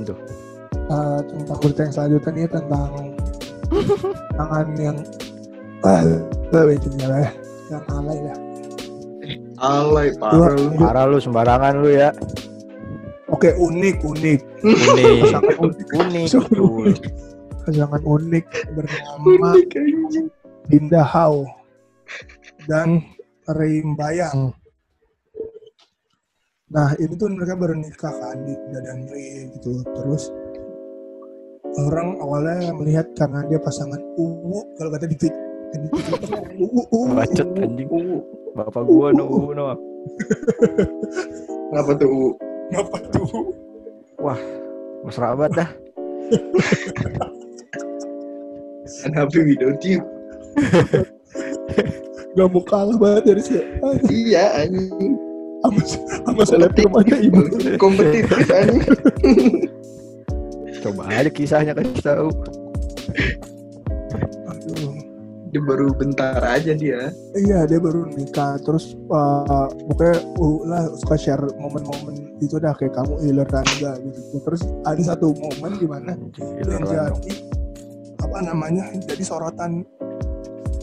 [0.03, 0.15] tuh?
[0.89, 2.91] uh, tentang berita yang selanjutnya nih tentang
[4.35, 4.97] tangan yang
[5.85, 6.03] ah
[6.51, 7.29] uh, itu ya
[7.71, 8.37] yang alay lah
[9.59, 10.69] Alay Dua- parah lu.
[10.79, 12.09] Parah lu sembarangan lu ya.
[13.27, 14.41] oke unik unik Unik.
[14.63, 16.27] Unik Unik.
[16.27, 16.67] Sangat betul.
[16.67, 16.99] unik.
[17.69, 19.69] sangat unik bernama Unik.
[20.69, 21.45] Dinda Hao
[22.69, 23.01] dan
[23.49, 24.53] Reim Bayang
[26.69, 30.29] nah ini tuh mereka baru nikah kan Dinda dan Ray gitu terus
[31.81, 35.17] orang awalnya melihat karena dia pasangan uwu kalau kata di
[36.61, 37.61] uwu uwu Bacot uwu.
[37.61, 37.89] anjing.
[37.89, 38.21] Uh,
[38.57, 39.65] Bapak gua no, uh, no.
[41.69, 42.09] Ngapa tuh?
[42.09, 42.21] U?
[42.73, 43.29] Kenapa tuh?
[45.07, 45.69] Mesra banget dah.
[48.99, 50.03] Kan HP video tip.
[52.35, 53.63] Gak mau kalah banget dari si
[54.11, 55.15] Iya anjing.
[55.59, 55.81] sama
[56.23, 57.41] sama selebgram aja ibu.
[57.79, 58.95] Kompetitif anjing.
[60.79, 62.29] Coba aja kisahnya kasih tahu.
[65.49, 67.09] Dia baru bentar aja dia.
[67.33, 72.93] Iya dia baru nikah terus uh, pokoknya uh, lah suka share momen-momen itu dah kayak
[72.93, 74.37] kamu healer Rangga gitu.
[74.45, 76.13] Terus ada satu momen di mana
[76.61, 77.33] yang jadi
[78.19, 79.81] apa namanya jadi sorotan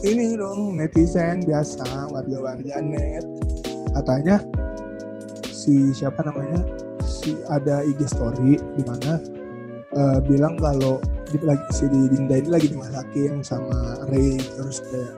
[0.05, 3.25] ini dong netizen biasa warga-warga net
[3.97, 4.37] katanya
[5.49, 6.61] si siapa namanya
[7.01, 9.17] si ada IG story di mana
[9.95, 15.13] eh, bilang kalau di, lagi si di Dinda ini lagi dimasakin sama Ray terus kayak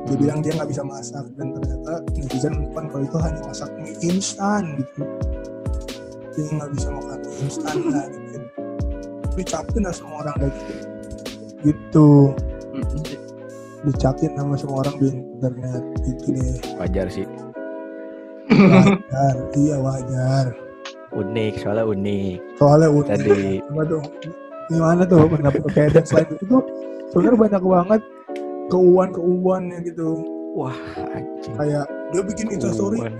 [0.00, 0.16] dia Hmm.
[0.16, 4.62] bilang dia nggak bisa masak dan ternyata netizen menemukan kalau itu hanya masak mie instan
[4.80, 5.02] gitu.
[6.34, 8.40] Dia nggak bisa makan mie instan lah gitu
[9.38, 10.74] dicapain lah semua orang kayak gitu.
[11.60, 12.08] Gitu
[13.80, 16.56] dicapain sama semua orang di internet gitu deh.
[16.76, 17.26] Wajar sih.
[18.50, 20.46] wajar iya wajar.
[21.10, 22.38] Unik, soalnya unik.
[22.54, 24.06] soalnya udah Tadi dong
[24.70, 26.62] gimana tuh pendapat kayak dan selain itu tuh
[27.10, 28.02] sebenarnya banyak banget
[28.70, 30.08] keuuan-keuuannya gitu
[30.54, 30.78] wah
[31.10, 31.54] anjing.
[31.58, 33.14] kayak dia bikin instastory Uwan.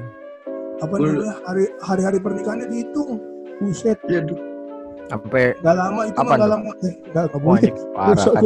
[0.78, 3.18] apa namanya hari hari-hari pernikahannya dihitung
[3.60, 4.40] buset Ya duh.
[5.10, 6.48] Sampai nggak lama itu nggak tuh?
[6.48, 8.44] lama eh nggak nggak boleh parah kan.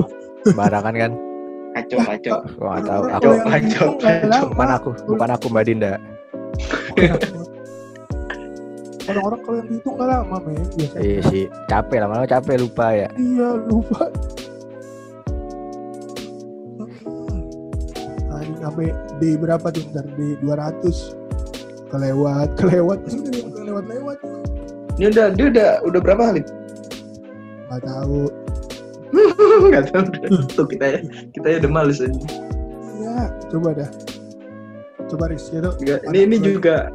[0.56, 1.12] Barangan kan.
[1.74, 2.38] Kacau kacau.
[2.56, 3.02] Nggak tahu.
[3.12, 3.28] Aku
[4.48, 5.92] bukan aku, bukan aku Mbak Dinda.
[9.04, 11.02] Orang-orang kalau yang dihitung nggak lama men biasanya.
[11.04, 13.08] Iya sih, capek lama-lama capek lupa ya.
[13.14, 14.02] iya lupa.
[18.28, 18.86] Nah, ini sampai
[19.20, 19.82] di berapa tuh?
[19.92, 22.98] Ntar di 200 kelewat kelewat
[23.54, 23.84] kelewat.
[23.86, 24.18] Lewat
[24.94, 26.42] Ini udah dia udah udah berapa kali?
[27.64, 28.20] nggak tahu.
[29.66, 30.06] Enggak tahu.
[30.54, 30.98] Tuh kita ya
[31.34, 32.14] kita ya udah males aja.
[32.98, 33.90] iya coba dah.
[35.04, 36.88] Coba Riz itu Juga, ini ini juga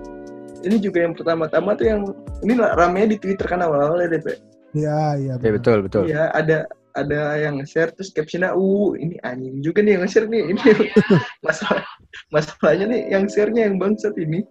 [0.65, 2.01] ini juga yang pertama-tama tuh yang
[2.43, 4.33] ini ramenya di Twitter kan awal-awalnya deh, Pe.
[4.77, 6.03] iya iya Ya betul betul.
[6.07, 10.41] Iya, ada ada yang share terus captionnya uh ini anjing juga nih yang nge-share nih
[10.51, 10.61] ini.
[11.45, 11.85] Masalah
[12.33, 14.43] masalahnya nih yang share-nya yang bangsat ini.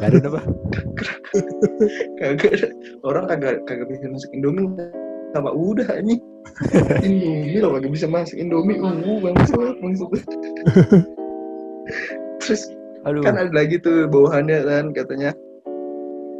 [0.00, 0.40] Gak ada apa?
[2.22, 2.68] kagak ada.
[3.04, 4.72] Orang kagak kagak bisa masuk Indomie
[5.32, 6.20] sama udah anjing
[7.06, 8.80] Indomie loh kagak bisa masuk Indomie.
[8.80, 10.08] Uh bangsat bangsat.
[12.40, 12.62] Terus
[13.02, 13.22] Aduh.
[13.22, 15.30] kan ada lagi tuh bawahannya kan katanya.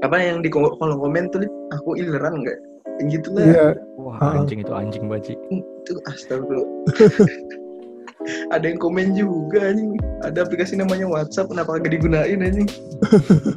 [0.03, 2.59] Apa yang di ko- kolom komen tuh aku ileran nggak?
[2.99, 3.45] Yang gitu lah.
[3.45, 3.67] Iya.
[3.97, 4.33] Wah Ah.
[4.37, 5.37] anjing itu anjing banget sih.
[5.83, 6.71] itu astagfirullah.
[8.55, 9.99] Ada yang komen juga anjing.
[10.23, 12.71] Ada aplikasi namanya WhatsApp kenapa kagak digunain anjing?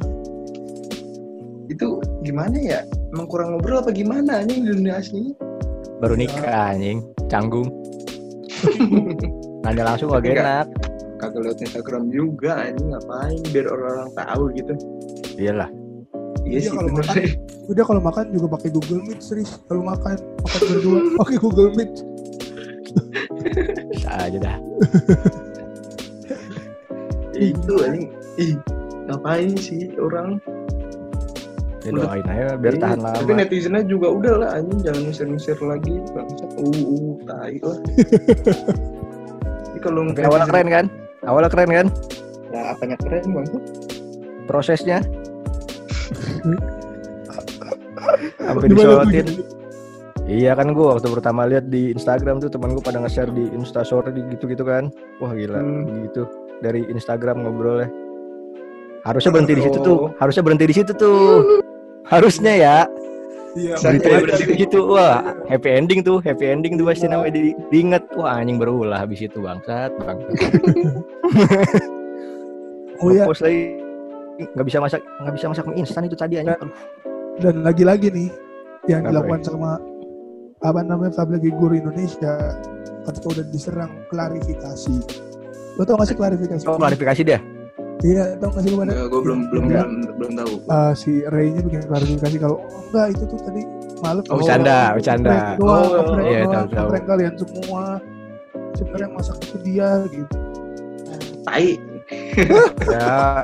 [1.68, 2.80] Itu gimana ya?
[3.12, 5.34] Emang kurang ngobrol apa gimana anjing di dunia asli
[5.98, 7.02] Baru nikah anjing.
[7.26, 7.70] canggung.
[9.62, 10.66] Nanya langsung gak enak
[11.26, 14.74] Kagak lewat Instagram juga anjing ngapain biar orang-orang tahu gitu.
[15.34, 15.70] iyalah
[16.46, 17.14] Iya Iya, sih kalau makan.
[17.66, 19.58] Udah kalau makan juga pakai Google Meet serius.
[19.66, 21.92] Kalau makan makan berdua pakai Google Meet.
[24.06, 24.56] aja dah
[27.34, 28.14] Itu anjing.
[28.38, 28.54] Ih,
[29.10, 30.38] ngapain sih orang?
[31.86, 35.58] ya doain aja biar Iya, tahan Tapi lama netizennya juga udah lah anjing jangan misir-misir
[35.62, 36.50] lagi bangsat.
[36.58, 37.78] Uh, uh, tai lah.
[39.86, 40.86] Kalau tapi awalnya keren kan
[41.24, 41.88] awalnya keren kan
[42.50, 43.62] Ya apanya keren bangsat?
[44.44, 44.98] prosesnya
[48.38, 49.26] sampai tuh, disorotin?
[50.26, 54.10] Iya kan gue waktu pertama lihat di Instagram tuh teman gue pada nge-share di Instastory
[54.34, 54.90] gitu-gitu kan.
[55.18, 56.02] Wah gila Hmm.
[56.02, 56.26] gitu
[56.58, 57.86] dari Instagram ngobrolnya.
[59.02, 59.96] Harusnya berhenti di situ tuh.
[59.96, 60.10] Oh.
[60.18, 61.62] Harusnya berhenti di situ tuh.
[62.04, 62.76] Harusnya ya.
[63.56, 63.74] Iya.
[63.80, 64.78] Beritanya di situ.
[64.84, 66.20] Wah happy ending tuh.
[66.20, 68.04] Happy ending tuh pasti namanya di, diinget.
[68.12, 69.90] Wah anjing berulah habis itu bangsat.
[69.96, 70.32] bangsat.
[72.96, 73.76] Oh ya, Nge-post lagi
[74.56, 76.72] nggak bisa masak nggak bisa masak mie instan itu tadi anjing.
[77.36, 78.32] Dan lagi-lagi nih
[78.88, 79.76] yang Apa dilakukan sama
[80.64, 82.56] apa namanya public guru Indonesia
[83.04, 84.96] ketika udah diserang klarifikasi.
[85.76, 86.64] Lo tau gak sih klarifikasi?
[86.64, 87.36] Oh klarifikasi dia.
[88.06, 88.92] Iya, tau gak sih lo pada?
[88.94, 89.86] Enggak, gue belum belum Enggak.
[89.90, 90.52] belum belum tahu.
[90.62, 93.62] Eh, si Ray-nya bikin klarifikasi kalau oh, enggak itu tuh tadi
[94.04, 95.36] malu Oh, bercanda, bercanda.
[95.58, 96.88] Oh, iya, tahu, tahu.
[97.02, 97.98] kalian semua.
[98.78, 100.36] Sebenarnya yang masak itu dia gitu.
[101.42, 101.68] Tai.
[102.94, 103.42] ya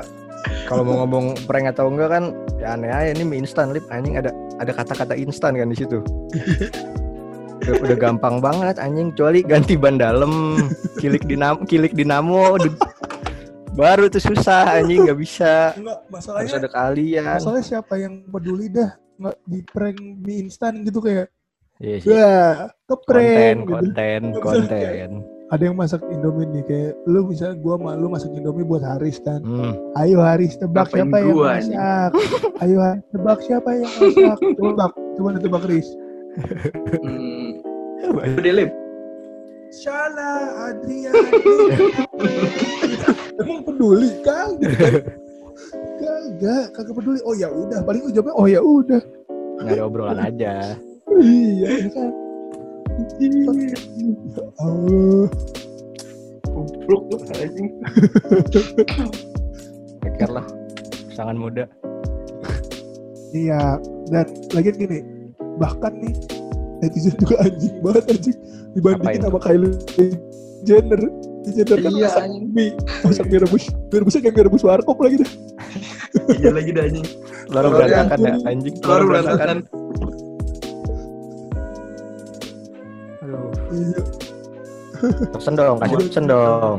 [0.67, 2.23] kalau mau ngomong prank atau enggak kan
[2.59, 4.31] ya aneh aja ini mie instan lip anjing ada
[4.63, 5.99] ada kata-kata instan kan di situ
[7.63, 10.59] udah, udah gampang banget anjing kecuali ganti ban dalam
[10.99, 12.55] kilik dinamo kilik dinamo
[13.73, 15.73] baru tuh susah anjing nggak bisa.
[15.73, 17.23] Enggak, harus masalahnya ada kalian.
[17.25, 18.91] masalahnya siapa yang peduli dah?
[19.17, 21.27] Nggak di prank mie instan gitu kayak
[21.81, 22.09] iya sih.
[22.13, 23.71] Wah ke konten gitu.
[23.73, 25.09] konten konten.
[25.53, 29.21] Ada yang masak indomie nih kayak lu bisa gua sama lu masak indomie buat Haris
[29.21, 29.41] kan?
[29.45, 29.77] Hmm.
[30.01, 32.11] ayo Haris tebak Ngapain siapa yang masak?
[32.65, 34.37] ayo Haris tebak siapa yang masak?
[34.57, 35.87] Coba tebak coba tebak Haris.
[37.05, 37.49] Hmm.
[38.03, 38.71] Udah lip.
[39.73, 41.17] salah Adrian
[43.41, 44.09] emang peduli?
[44.21, 44.59] Kan
[46.01, 47.19] kagak kagak peduli.
[47.25, 47.79] Oh ya udah.
[47.85, 49.01] Paling lu jawabnya oh ya udah.
[49.61, 50.53] Nggak ada obrolan aja.
[51.21, 52.11] Iya ya kan?
[54.33, 55.27] Ya Allah.
[56.53, 57.69] Goblok lu anjing.
[60.03, 60.45] pikir lah
[61.09, 61.65] pasangan muda.
[63.33, 63.81] Iya,
[64.13, 65.01] dan lagi gini,
[65.57, 66.13] bahkan nih
[66.85, 68.37] netizen juga anjing banget anjing.
[68.77, 69.73] Dibandingin sama Kylie
[70.65, 71.01] Jenner.
[71.43, 72.09] Kylie Jenner kan Iya,
[72.47, 72.71] mie,
[73.03, 75.31] masak mie rebus, mie rebusnya kayak mie rebus warkop lagi dah.
[76.33, 77.07] Iya lagi dah anjing.
[77.45, 79.57] baru berantakan ya yang- anjing Baru berantakan.
[83.19, 83.99] aduh Iya,
[85.33, 86.75] pesen dong kasih pesen dong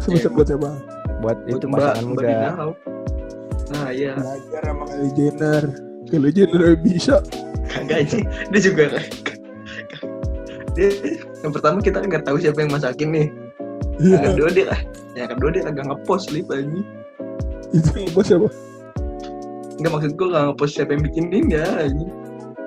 [0.00, 0.70] sebesar buat siapa?
[1.20, 2.36] buat itu pasangan Mbak muda.
[3.70, 4.12] Nah iya.
[4.16, 5.62] Belajar sama Kylie Jenner.
[6.04, 7.16] Kylie Jenner bisa.
[7.70, 8.24] Kagak anjing.
[8.50, 8.84] Dia juga
[10.72, 10.88] dia
[11.40, 13.26] yang pertama kita nggak tahu siapa yang masakin nih.
[14.00, 14.66] Yang Iya, kedua dia
[15.12, 16.86] yang kedua dia kagak ngepost lip anjing.
[17.70, 18.48] itu apa siapa?
[19.76, 22.10] Enggak maksud gue nggak ngepost siapa yang bikinin ya anjing.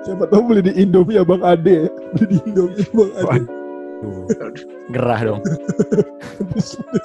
[0.04, 1.90] Siapa tahu beli di Indomie Abang Ade, ya.
[2.12, 3.46] beli di Indomie Abang Ade.
[4.04, 4.28] Tuh,
[4.92, 5.40] gerah dong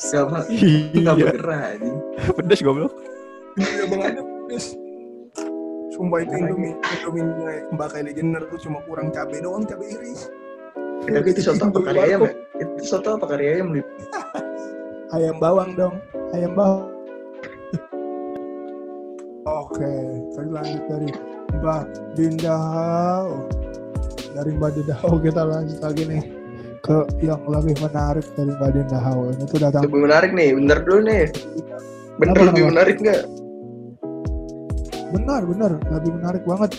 [0.03, 1.95] Gak iya bergerak anjing.
[2.35, 2.91] pedes goblok
[3.55, 4.65] Indomie Abang Ade pedes.
[5.89, 7.23] Sumpah itu Indomie, Indomie
[7.71, 10.27] Mbak Kylie Jenner tuh cuma kurang cabai doang, cabai iris.
[11.10, 12.32] Tapi itu soto apa kari ayam ya?
[12.62, 13.88] Itu soto apa kari ayam lip?
[15.10, 15.98] Ayam bawang dong,
[16.38, 16.86] ayam bawang.
[19.65, 19.89] Oke,
[20.38, 21.10] tadi lanjut dari
[21.58, 23.41] Mbak Dinda Hao.
[24.38, 26.24] Dari Mbak Dinda Hao kita lanjut lagi nih
[26.80, 29.34] ke yang lebih menarik dari Mbak Dinda Hao.
[29.34, 31.26] Ini tuh datang Lebih menarik nih, bener dulu nih.
[32.22, 32.69] Bener Apa, lebih apa?
[32.69, 33.22] menarik nggak?
[35.10, 36.72] benar benar lebih menarik banget.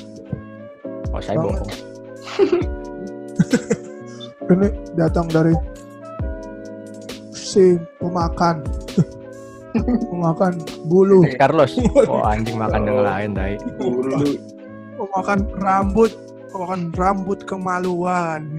[1.11, 1.66] oh saya Banget.
[1.66, 2.71] bohong
[4.50, 5.54] Ini datang dari
[7.30, 8.62] si pemakan.
[10.10, 10.58] Pemakan
[10.90, 11.78] bulu, Carlos.
[12.10, 13.54] Oh anjing makan dengan lain tai.
[13.78, 14.34] Dulu.
[14.98, 16.10] pemakan rambut,
[16.50, 18.58] pemakan rambut kemaluan.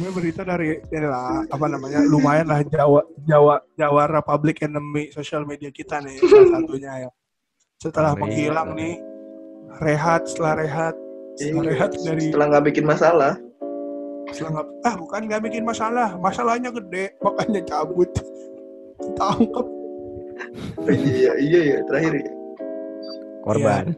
[0.00, 5.44] Ini berita dari ini lah apa namanya lumayan lah Jawa Jawa Jawa Republic Enemy sosial
[5.44, 7.10] media kita nih salah satunya ya.
[7.84, 8.96] Setelah menghilang nih
[9.84, 10.96] rehat setelah rehat
[11.40, 13.34] rehat dari Setelah nggak bikin masalah.
[14.30, 18.06] setelah nggak- ah bukan nggak bikin masalah masalahnya gede makanya cabut
[19.18, 19.66] tangkap
[20.86, 22.30] iya iya iya terakhir ya.
[23.40, 23.90] korban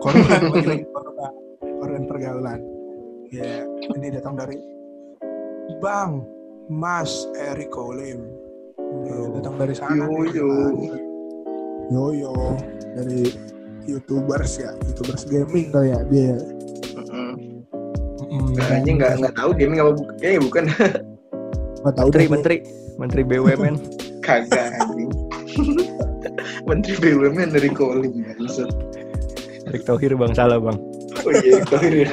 [0.00, 2.60] korban lagi-lagi korban korban pergaulan
[3.26, 4.54] Ya, ini datang dari
[5.76, 6.22] Bang
[6.70, 8.22] Mas Eriko Lim.
[8.78, 9.34] Ini Oh.
[9.34, 10.06] datang dari sana.
[10.06, 10.46] Yo, yo.
[11.90, 12.32] yo yo
[12.94, 13.34] dari
[13.82, 16.38] youtubers ya, youtubers gaming kali ya dia.
[18.54, 20.14] Kayaknya nggak nggak tahu gaming apa bukan.
[20.20, 20.64] Kayaknya bukan.
[21.82, 22.30] nggak tahu Menteri, deh.
[22.30, 22.56] menteri,
[22.96, 23.74] menteri BUMN.
[24.26, 25.10] Kagak anjing.
[26.68, 28.32] Menteri BUMN dari calling ya.
[28.38, 28.68] Maksud.
[29.66, 30.78] Erick Thohir bang, salah bang.
[31.22, 32.10] Oh iya, Thohir ya.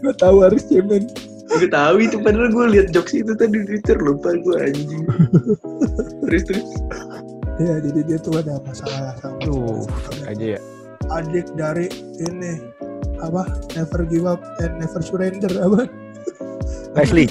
[0.00, 1.04] Nggak tahu harus cemen.
[1.48, 5.04] Gue tahu itu padahal gue liat jokes itu tadi di Twitter lupa gue anjing.
[6.28, 6.68] terus terus.
[7.58, 9.82] Ya, jadi dia tuh ada masalah sama Tuh,
[10.30, 10.60] aja ya.
[11.10, 11.90] adik dari
[12.22, 12.62] ini
[13.20, 13.42] apa
[13.74, 15.86] never give up and never surrender apa
[16.96, 17.28] Leslie.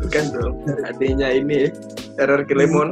[0.00, 0.54] Bukan dong.
[0.86, 1.70] Adanya ini
[2.16, 2.88] RRQ Lemon.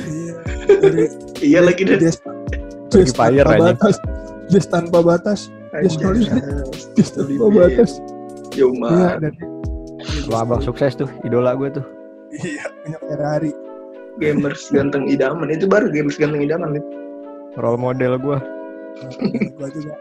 [0.00, 0.34] iya
[0.80, 1.04] dari
[1.40, 1.98] Iya lagi deh.
[1.98, 3.96] Des, Lagi Des fire, tanpa batas
[4.50, 5.40] Des tanpa batas
[5.72, 6.10] Des tanpa
[7.30, 7.52] Limit.
[7.54, 7.90] batas
[8.54, 9.22] Yo iya man.
[9.22, 9.34] dan
[10.32, 11.84] Wah abang sukses tuh, idola gue tuh.
[12.32, 13.52] iya punya Ferrari
[14.16, 16.84] Gamers ganteng idaman itu baru gamers ganteng idaman nih.
[17.56, 18.38] Role model gue.
[19.54, 19.94] gua juga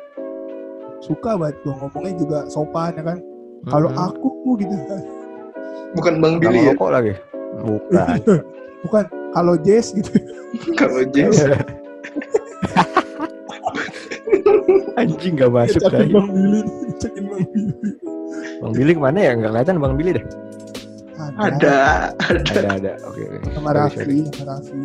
[0.99, 3.17] suka banget gua ngomongnya juga sopan ya kan
[3.67, 4.05] kalau Mm-mm.
[4.11, 5.01] aku gitu kan
[5.89, 6.73] Bukan Bang Billy ya.
[6.73, 7.13] ngerokok lagi.
[7.65, 8.17] Bukan.
[8.85, 10.09] bukan kalau Jess gitu
[10.79, 11.37] Kalau James
[14.99, 16.13] Anjing gak masuk cekin lagi.
[16.13, 16.61] Bang Billy
[16.99, 17.71] cekin Bang Billy
[18.59, 19.31] Bang Billy ke mana ya?
[19.33, 20.25] Nggak kelihatan Bang Billy deh.
[21.39, 21.53] ada
[22.19, 22.37] ada.
[22.51, 22.91] Ada ada.
[23.07, 23.37] Oke oke.
[23.55, 24.79] sama Sorry, Raffi sama Raffi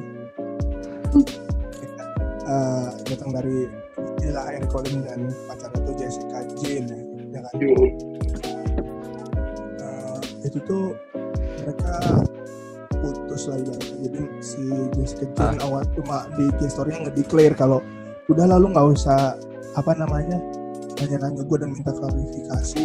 [2.45, 3.65] Eh, datang dari
[4.21, 7.01] inilah Eric Collins dan pacarnya tuh Jessica Jane ya,
[7.33, 7.53] ya kan.
[9.81, 10.93] Eh, itu tuh
[11.65, 12.21] mereka
[13.01, 13.97] putus lah ibaratnya.
[14.05, 17.81] Jadi si Jessica Jane awal cuma di story-nya nge-declare kalau
[18.29, 19.41] udah lalu nggak usah
[19.77, 20.37] apa namanya
[21.01, 22.83] nanya-nanya gue dan minta klarifikasi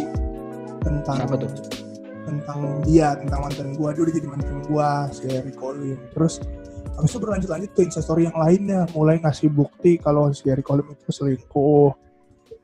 [0.80, 1.52] tentang Siapa tuh?
[2.20, 6.00] tentang dia tentang mantan gue dia udah jadi mantan gue si Eric Collins.
[6.16, 6.34] Terus
[7.00, 8.84] habis itu berlanjut lanjut ke instastory yang lainnya.
[8.92, 11.96] Mulai ngasih bukti kalau si Eric Collins itu selingkuh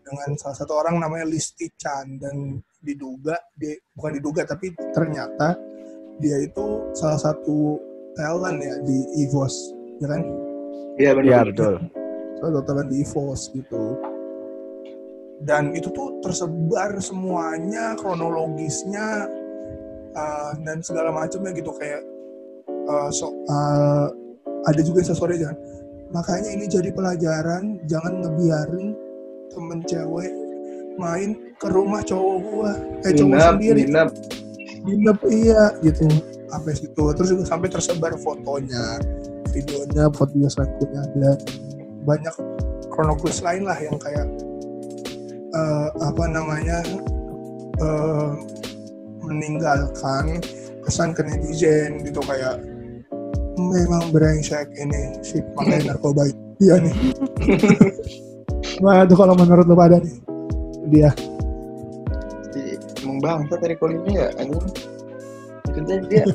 [0.07, 5.59] dengan salah satu orang namanya Listi Chan dan diduga dia bukan diduga tapi ternyata
[6.23, 7.83] dia itu salah satu
[8.15, 9.57] talent ya di EVOS
[9.99, 10.23] ya kan?
[10.97, 11.27] Iya benar.
[11.27, 11.75] Iya betul.
[12.37, 13.85] salah satu talent di EVOS gitu.
[15.37, 19.29] Dan itu tuh tersebar semuanya kronologisnya
[20.17, 21.73] uh, dan segala macamnya gitu.
[21.77, 22.05] Kayak
[22.89, 24.17] uh, soal
[24.67, 25.59] ada juga instastory jangan
[26.11, 28.95] makanya ini jadi pelajaran jangan ngebiarin
[29.51, 30.31] temen cewek
[30.97, 32.73] main ke rumah cowok gua.
[33.05, 33.81] Eh cowok Nginap, sendiri.
[33.87, 34.09] nginap.
[34.87, 36.05] nginep iya gitu.
[36.49, 37.05] Sampai situ.
[37.17, 39.01] Terus juga sampai tersebar fotonya
[39.53, 41.31] videonya foto video selanjutnya ada.
[42.07, 42.35] Banyak
[42.93, 44.27] kronologis lain lah yang kayak
[45.53, 46.79] eh, apa namanya
[47.81, 48.31] eh,
[49.27, 50.39] meninggalkan
[50.87, 52.63] kesan ke netizen gitu kayak
[53.57, 56.39] memang brengsek ini si pakai narkoba itu.
[56.61, 56.95] iya nih
[58.77, 60.15] Gimana tuh kalau menurut lu pada nih
[60.87, 61.11] dia
[62.53, 64.61] Ih, Emang bangsa dari Colin ya anjing.
[65.65, 66.25] Maksudnya dia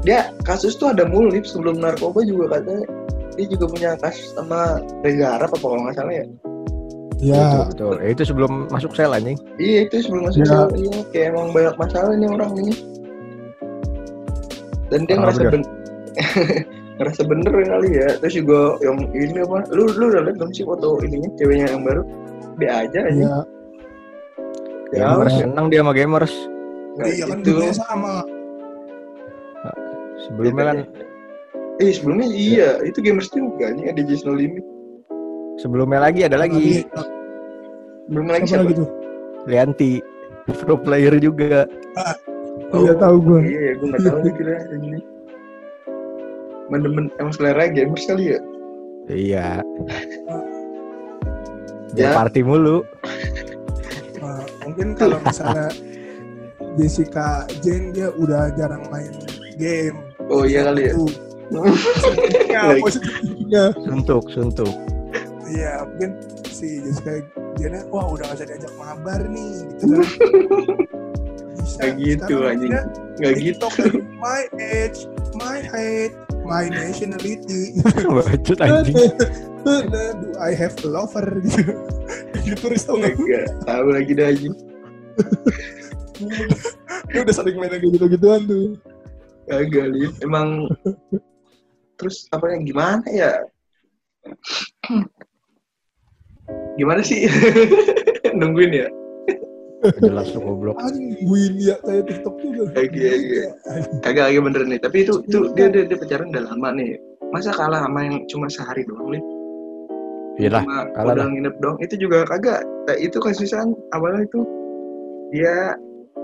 [0.00, 2.88] dia kasus tuh ada mulip sebelum narkoba juga katanya
[3.36, 6.24] dia juga punya kasus sama Reza Arab apa kalau nggak salah ya
[7.20, 8.00] ya Betul.
[8.00, 9.36] Eh, itu sebelum masuk sel anjing.
[9.56, 10.48] iya itu sebelum masuk Ya.
[10.48, 12.72] sel iya kayak emang banyak masalah nih orang ini
[14.90, 15.52] dan dia Ah, ngerasa bener.
[15.54, 15.62] ben
[17.00, 18.08] ngerasa bener kali ya.
[18.20, 19.64] Terus juga yang ini apa?
[19.72, 22.02] Lu lu udah lihat belum sih foto ininya ceweknya yang baru?
[22.60, 23.24] Dia aja aja.
[23.24, 23.36] Ya
[24.90, 25.46] ya, Gamers ya.
[25.46, 26.34] senang dia sama gamers.
[26.98, 27.54] Nah, iya kan itu.
[27.72, 28.12] sama.
[30.20, 30.78] Sebelumnya kan
[31.80, 32.68] eh sebelumnya iya.
[32.84, 34.66] Itu gamers juga nih ada Just No Limit
[35.56, 36.84] sebelumnya lagi ada lagi.
[38.08, 38.64] Belum lagi siapa siapa?
[38.66, 38.88] lagi tuh?
[39.46, 39.92] Lianti
[40.64, 41.64] pro player juga.
[42.74, 44.98] Iya tahu gue iya gue nggak tahu nih kira ini
[46.70, 48.40] Demen emang selera gamers kali ya
[49.10, 49.46] Iya.
[51.98, 52.14] Ya.
[52.14, 52.14] Ya.
[52.14, 52.86] party mulu.
[54.22, 55.74] Nah, mungkin kalau misalnya
[56.78, 59.10] Jessica Jane dia udah jarang main
[59.58, 59.98] game
[60.30, 60.94] oh iya kali ya
[62.46, 62.80] ya Lagi.
[62.80, 64.70] positifnya Suntuk, suntuk.
[65.50, 66.14] iya mungkin
[66.46, 67.18] si Jessica
[67.58, 70.06] Jane wah udah gak bisa diajak mabar nih gitu kan
[71.70, 72.72] bisa Kayak gitu, anjing.
[72.74, 72.82] dia
[73.20, 74.98] nggak gitu lagi, my age
[75.38, 76.12] my height
[76.42, 77.78] my nationality
[78.16, 78.96] Bacot anjing.
[79.62, 81.22] do I have a lover
[82.42, 84.54] gitu gitu gak nggak tahu lagi dah anjing
[87.12, 88.74] dia udah sering main kayak gitu-gituan tuh
[89.46, 90.66] kagak lihat emang
[91.94, 93.32] terus apa yang gimana ya
[96.74, 97.30] Gimana sih?
[98.34, 98.86] Nungguin ya?
[99.80, 100.76] Jelas tuh goblok.
[100.76, 101.16] Anjing
[101.56, 102.62] dia kayak TikTok juga.
[102.76, 103.40] Oke, oke.
[104.04, 104.78] Kagak lagi bener nih.
[104.78, 107.00] Tapi itu itu dia dia, dia pacaran udah lama nih.
[107.32, 109.22] Masa kalah sama yang cuma sehari doang nih?
[110.40, 110.62] Iyalah,
[110.92, 111.32] kalah udah lah.
[111.32, 111.76] nginep doang.
[111.80, 112.60] Itu juga kagak.
[112.88, 114.40] Nah, itu kasusnya awalnya itu
[115.32, 115.76] dia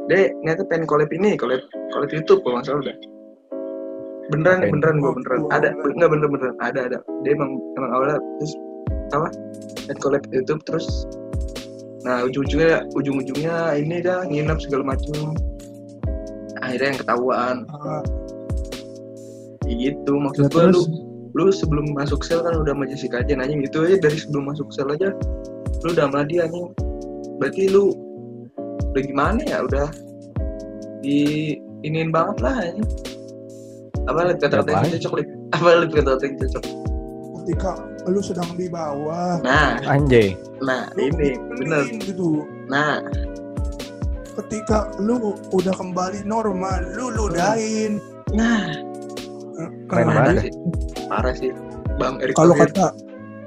[0.06, 2.96] dia ternyata pengen collab ini, collab collab YouTube kalau nggak salah udah.
[4.26, 4.72] Beneran, Ngapain?
[4.74, 5.38] beneran gue Oh, beneran.
[5.54, 5.92] Ada, beneran.
[5.94, 6.56] enggak bener beneran.
[6.58, 6.98] Ada ada.
[7.22, 8.52] Dia emang emang awalnya terus
[9.14, 9.28] apa?
[9.86, 10.86] Pengen collab YouTube terus
[12.06, 15.34] Nah ujung-ujungnya ujung-ujungnya ini dah nginep segala macam.
[16.62, 17.56] Akhirnya yang ketahuan.
[17.74, 18.02] Ah,
[19.66, 20.82] Gitu maksud ya gua lu
[21.36, 23.66] lu sebelum masuk sel kan udah sama Jessica aja anjing.
[23.66, 25.10] Itu aja dari sebelum masuk sel aja
[25.82, 26.70] lu udah sama dia anjing.
[27.42, 27.92] Berarti lu
[28.94, 29.66] udah gimana ya?
[29.66, 29.90] Udah
[31.02, 31.52] di
[31.82, 32.88] iniin banget lah anjing.
[34.06, 35.12] Apa lihat kata-kata yang cocok
[35.50, 36.64] apa lihat kata-kata yang cocok?
[37.42, 37.70] Ketika
[38.06, 39.42] lu sedang di bawah.
[39.42, 39.82] Nah.
[39.86, 40.38] Anjay.
[40.62, 41.84] nah lu ini bener.
[41.86, 42.30] nyebelin gitu.
[42.70, 43.02] Nah.
[44.36, 47.98] Ketika lu udah kembali normal lu ludahin.
[48.34, 48.74] Nah.
[49.88, 50.18] Keren banget.
[50.20, 50.52] parah sih
[51.08, 51.50] parah sih
[51.96, 52.92] bang Erick kalau kata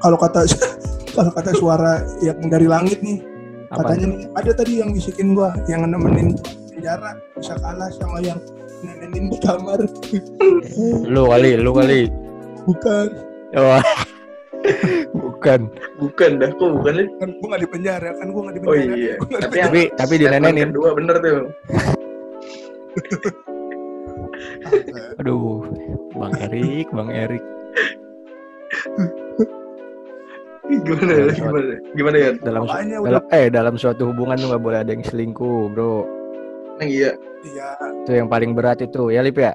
[0.02, 0.42] kalau kata
[1.20, 3.22] kalau kata suara yang dari langit nih
[3.70, 3.94] Apa?
[3.94, 6.34] katanya nih ada tadi yang bisikin gua yang nemenin
[6.74, 8.40] penjara bisa kalah sama yang
[8.80, 9.80] nemenin di kamar.
[11.12, 12.08] Lu kali, lu kali.
[12.64, 13.08] bukan.
[13.52, 13.84] Wah.
[15.12, 15.60] Bukan.
[15.98, 17.10] bukan dah kok bukan Lip?
[17.18, 19.60] kan gua nggak di penjara kan gua nggak di oh penjara iya nggak di tapi
[19.60, 20.68] Tapi tapi dinenenin.
[20.70, 21.40] kedua bener tuh.
[25.20, 25.66] Aduh.
[26.14, 27.44] Bang Erik, Bang Erik.
[30.70, 31.60] gimana ya gimana
[31.98, 35.74] gimana ya Dalam udah dalam eh dalam suatu hubungan tuh nggak boleh ada yang selingkuh,
[35.74, 36.06] Bro.
[36.78, 37.12] Nah, iya
[37.44, 37.68] iya
[38.06, 39.10] Itu yang paling berat itu.
[39.10, 39.52] Ya, Lip ya?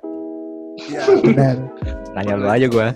[0.74, 1.56] iya benar
[2.12, 2.88] Nanya lu aja gua.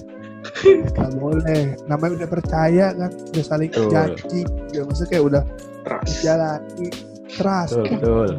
[0.64, 1.76] Nggak boleh.
[1.86, 3.90] Namanya udah percaya kan udah saling Betul.
[3.90, 4.40] janji.
[4.74, 5.42] Ya maksudnya kayak udah
[5.84, 6.14] trust.
[6.22, 6.88] jalani
[7.30, 7.72] trust.
[7.76, 8.30] Betul, betul.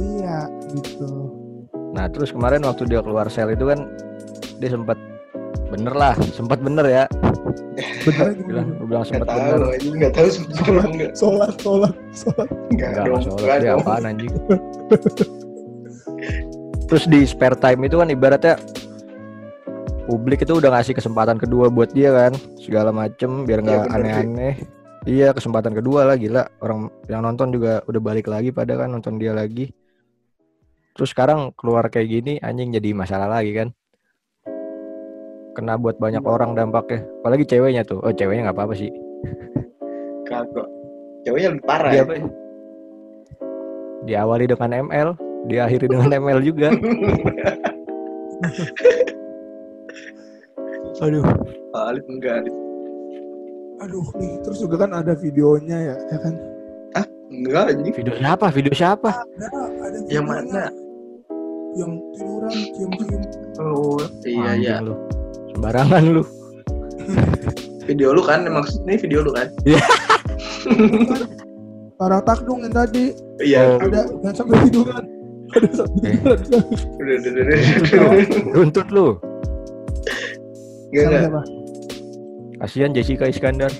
[0.00, 0.38] iya
[0.72, 1.10] gitu.
[1.92, 3.84] Nah, terus kemarin waktu dia keluar sel itu kan
[4.56, 4.96] dia sempat
[5.68, 7.04] bener lah, sempat bener ya.
[8.04, 8.36] bener.
[8.48, 9.60] Bilang, gua bilang nggak sempat bener.
[9.80, 11.12] nggak tahu sebetulnya enggak.
[11.16, 12.48] Sholat sholat sholat.
[12.72, 14.32] Enggak Enggak, dong enggak Dia apaan anjing?
[16.88, 18.54] Terus di spare time itu kan ibaratnya
[20.06, 22.32] publik itu udah ngasih kesempatan kedua buat dia kan?
[22.58, 23.92] Segala macem biar Iya, nggak sih.
[23.94, 24.54] aneh-aneh.
[25.02, 26.46] Iya kesempatan kedua lah gila.
[26.62, 28.94] Orang yang nonton juga udah balik lagi pada kan?
[28.94, 29.74] Nonton dia lagi.
[30.94, 33.68] Terus sekarang keluar kayak gini anjing jadi masalah lagi kan?
[35.52, 37.04] Kena buat banyak orang dampaknya.
[37.22, 37.98] Apalagi ceweknya tuh.
[38.00, 38.90] Oh ceweknya nggak apa-apa sih.
[40.28, 40.68] Kagak
[41.22, 42.18] ceweknya lebih parah dia ya?
[44.02, 45.08] diawali dengan ML
[45.46, 46.74] diakhiri dengan ML juga
[51.02, 51.26] aduh.
[51.74, 52.54] Alif enggak Alif.
[53.82, 56.34] Aduh nih terus juga kan ada videonya ya ya kan?
[57.32, 57.94] Enggak anjing.
[57.96, 58.46] Video siapa?
[58.52, 59.24] Video siapa?
[59.24, 59.48] Ada
[59.82, 60.68] ada yang mana?
[61.72, 63.22] Yang tiduran cium cium
[63.56, 63.96] oh
[64.28, 64.76] iya Anjing iya.
[64.84, 64.94] lu.
[65.56, 66.22] Sembarangan lu.
[67.88, 69.48] Video lu kan emang ini video lu kan?
[71.98, 73.16] Parah takdung yang tadi.
[73.40, 73.80] Iya.
[73.80, 73.88] Oh.
[73.88, 75.04] ada yang sampai tiduran.
[75.56, 76.12] Ada sampai Eh.
[76.20, 76.38] tiduran.
[77.00, 77.58] Udah udah udah udah.
[78.52, 79.16] runtut lu
[80.92, 81.42] sama enggak siapa?
[82.62, 83.72] Kasihan Jessica Iskandar.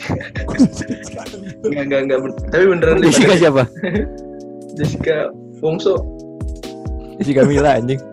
[1.60, 3.62] Enggak enggak enggak Ben- tapi beneran Jessica ada siapa?
[4.80, 5.16] Jessica
[5.60, 6.00] Wongso
[7.20, 8.00] Jessica Mila anjing.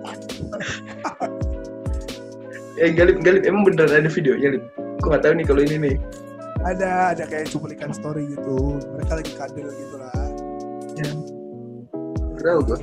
[2.78, 4.64] Eh Galip Galip emang beneran ada videonya Lip
[5.01, 5.95] gua nggak tahu nih kalau ini nih.
[6.62, 8.78] Ada ada kayak cuplikan story gitu.
[8.97, 10.30] Mereka lagi kadel gitu lah.
[12.38, 12.78] Nggak tahu gua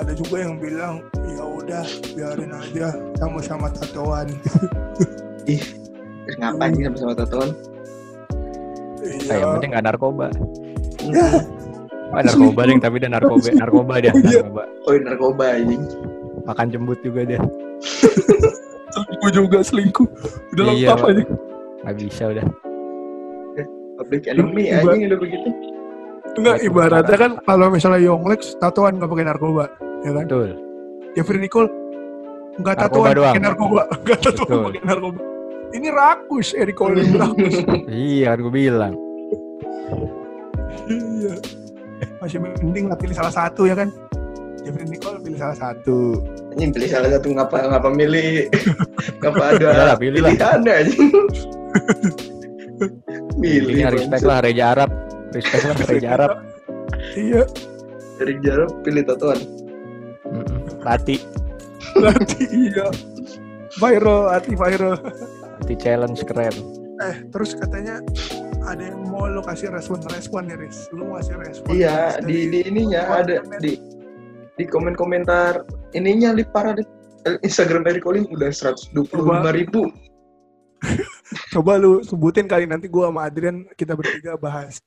[0.00, 1.84] ada juga yang bilang ya udah
[2.16, 2.88] biarin aja
[3.20, 4.32] sama-sama tatoan.
[6.24, 7.50] Terus ngapain sih sama-sama tatoan?
[9.00, 9.34] Iya.
[9.44, 10.26] Yang penting gak narkoba.
[11.04, 11.26] Ya.
[12.16, 14.40] ah, narkoba ding tapi dia narkoba narkoba dia Oh, iya.
[14.40, 14.62] narkoba.
[14.88, 15.82] Oh ini narkoba anjing.
[16.48, 17.40] Makan jembut juga dia.
[18.90, 20.08] Selingkuh juga selingkuh.
[20.56, 21.10] Udah Iya, lengkap Pak.
[21.12, 21.24] aja
[21.80, 22.46] nggak bisa udah.
[24.00, 25.48] Public enemy anjing udah begitu.
[26.30, 29.64] Enggak ibaratnya kan kalau misalnya Yonglex tatoan nggak pakai narkoba
[30.02, 30.24] ya kan?
[30.26, 30.50] Betul.
[31.12, 31.68] Jeffrey Nicole
[32.60, 33.34] nggak Narkoba tatoan doang.
[33.34, 33.82] pakai narkoba.
[34.04, 34.62] Nggak tatoan Betul.
[34.68, 35.20] pakai narkoba.
[35.70, 37.54] Ini rakus Eric Cole yang rakus.
[37.88, 38.94] Iya kan gue bilang.
[40.86, 41.34] Iya.
[42.18, 43.88] Masih mending lah pilih salah satu ya kan?
[44.60, 46.20] Jeffrey Nicole pilih salah satu.
[46.52, 48.50] Anjing pilih salah satu ngapa ngapa milih?
[49.22, 50.32] Ngapa ada Udah lah, pilih lah.
[50.34, 50.60] pilihan
[53.40, 54.90] milih Pilihnya respect lah Reja Arab.
[55.32, 56.30] Respect lah Reja Arab.
[57.16, 57.42] Iya.
[58.20, 59.38] Dari jarak pilih tatoan
[60.80, 61.16] Rati
[61.92, 62.86] berarti iya
[63.76, 64.96] viral hati viral
[65.60, 66.56] Nanti challenge keren.
[67.00, 68.00] Eh, terus katanya
[68.64, 70.88] ada yang mau lo kasih respon-respon nih, Riz.
[70.90, 71.68] Lu mau kasih respon.
[71.70, 73.76] Iya, di dari- di ininya ada di
[74.56, 75.60] di komen komentar
[75.92, 76.84] ininya lip parah di
[77.40, 78.96] Instagram Eric Olim udah 125
[79.52, 79.92] ribu.
[81.52, 84.80] Coba lu sebutin kali nanti gua sama Adrian kita bertiga bahas.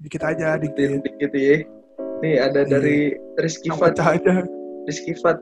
[0.00, 1.00] Dikit aja, Dikit dikit.
[1.04, 1.56] dikit ya.
[2.20, 2.68] Nih ada Iya.
[2.70, 2.98] dari
[3.36, 3.96] Rizky Fat.
[3.96, 4.44] aja.
[4.86, 5.40] Rizky Fat.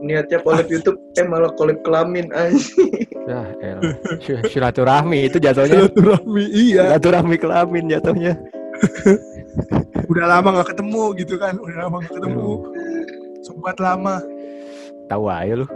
[0.00, 2.88] Niatnya collab YouTube eh malah collab kelamin anjing.
[3.28, 3.92] Ya, elah.
[4.24, 5.86] Sil- silaturahmi itu jatuhnya.
[5.86, 6.82] Silaturahmi, iya.
[6.96, 8.32] Silaturahmi kelamin jatuhnya.
[10.08, 11.54] Udah lama gak ketemu gitu kan.
[11.60, 12.48] Udah lama gak ketemu.
[13.44, 14.24] Sempat lama.
[15.06, 15.66] Tahu aja lu.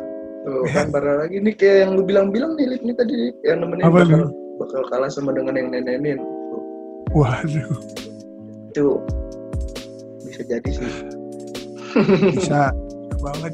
[0.45, 3.37] Tuh kan parah lagi nih kayak yang lu bilang-bilang nih Lip, nih tadi Lip.
[3.45, 4.29] yang nemenin Apa bakal, lu?
[4.61, 6.21] bakal kalah sama dengan yang nenenin.
[6.21, 6.63] Tuh,
[7.17, 7.71] Waduh,
[8.69, 8.87] Itu
[10.25, 10.93] bisa jadi sih.
[12.35, 12.73] bisa
[13.25, 13.53] banget.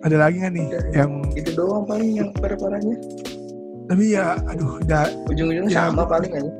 [0.00, 2.96] Ada lagi nggak nih yang Itu doang paling yang parah-parahnya.
[3.88, 6.52] tapi ya aduh udah Ujung-ujungnya Ya, sama gua- paling aja.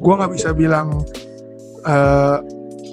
[0.00, 1.04] gue nggak bisa bilang
[1.82, 2.36] eh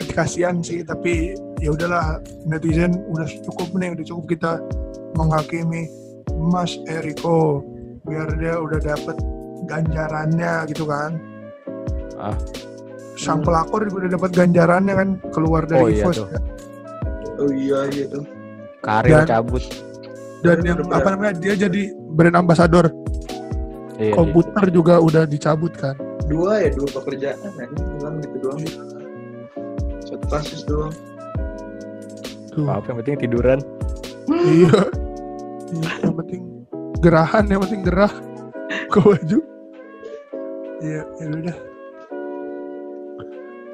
[0.10, 4.52] kasihan sih tapi ya udahlah netizen udah cukup nih udah cukup kita
[5.16, 5.88] menghakimi
[6.36, 7.64] Mas Eriko
[8.04, 9.16] biar dia udah dapet
[9.66, 11.16] ganjarannya gitu kan
[12.16, 12.36] Ah.
[13.16, 16.28] sang pelakor juga udah dapat ganjarannya kan keluar dari Oh, iya EVOS tuh.
[17.38, 18.26] Oh iya iya tuh.
[18.80, 19.64] Karir Dan- cabut.
[20.38, 20.94] dan yang bener.
[20.94, 22.94] apa namanya dia jadi brand ambassador
[23.98, 27.70] Iya, komputer juga udah dicabut kan Dua ya dua pekerjaan kan.
[27.92, 28.62] Bilang gitu doang.
[30.00, 30.94] Satu kasus doang.
[32.48, 33.60] tuh Apa yang penting tiduran.
[34.46, 34.78] iya
[35.68, 36.42] Iya, yang penting
[36.98, 38.14] gerahan yang penting gerah
[38.92, 39.40] ke baju
[40.80, 41.58] iya ya udah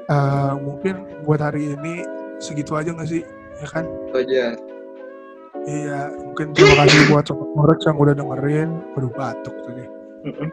[0.04, 2.04] Eh, mungkin buat hari ini
[2.36, 3.24] segitu aja nggak sih
[3.64, 4.44] ya kan Itu aja.
[5.64, 9.84] iya mungkin terima kasih buat sobat Morex yang udah dengerin aduh batuk tadi
[10.24, 10.48] Mm-mm.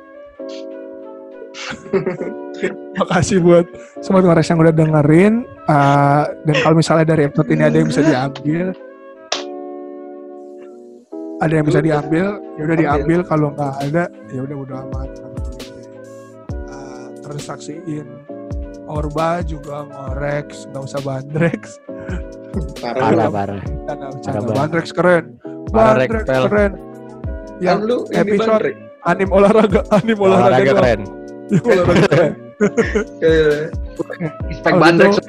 [3.00, 3.66] Makasih buat
[4.00, 5.44] sobat Ngores yang udah dengerin.
[5.68, 8.66] Uh, dan kalau misalnya dari episode ini ada yang bisa diambil,
[11.42, 12.84] ada yang bisa diambil, ya udah Ambil.
[12.84, 13.20] diambil.
[13.26, 15.10] Kalau nggak ada, ya udah udah amat.
[16.68, 18.08] Uh, terus saksiin
[18.86, 21.80] Orba juga ngorex, nggak usah bandrex.
[22.52, 23.32] Parah, Parah, lu.
[23.32, 23.62] parah.
[24.20, 24.56] Parah banget.
[24.58, 25.26] bandrex keren.
[25.72, 26.26] Parah, keren.
[26.50, 26.72] Kan
[27.62, 28.70] Yang lu ini episode
[29.04, 31.00] anim olahraga, anim olahraga, Olahraga keren.
[31.48, 32.34] Yang olahraga keren.
[33.22, 33.62] Eh,
[34.52, 35.26] Spek Kalau bandrek gitu-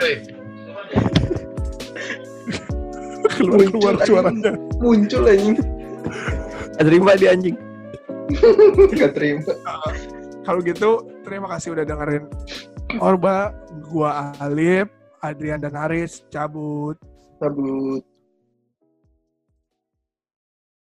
[3.32, 4.52] keluar keluar Muncul suaranya.
[4.78, 5.56] muncul anjing.
[6.74, 7.56] Terima di anjing.
[8.92, 9.42] Gak terima.
[10.46, 10.90] Kalau gitu,
[11.22, 12.26] terima kasih udah dengerin
[12.98, 13.54] Orba,
[13.86, 16.98] gua Alip, Adrian dan Haris cabut.
[17.42, 18.11] Cabut.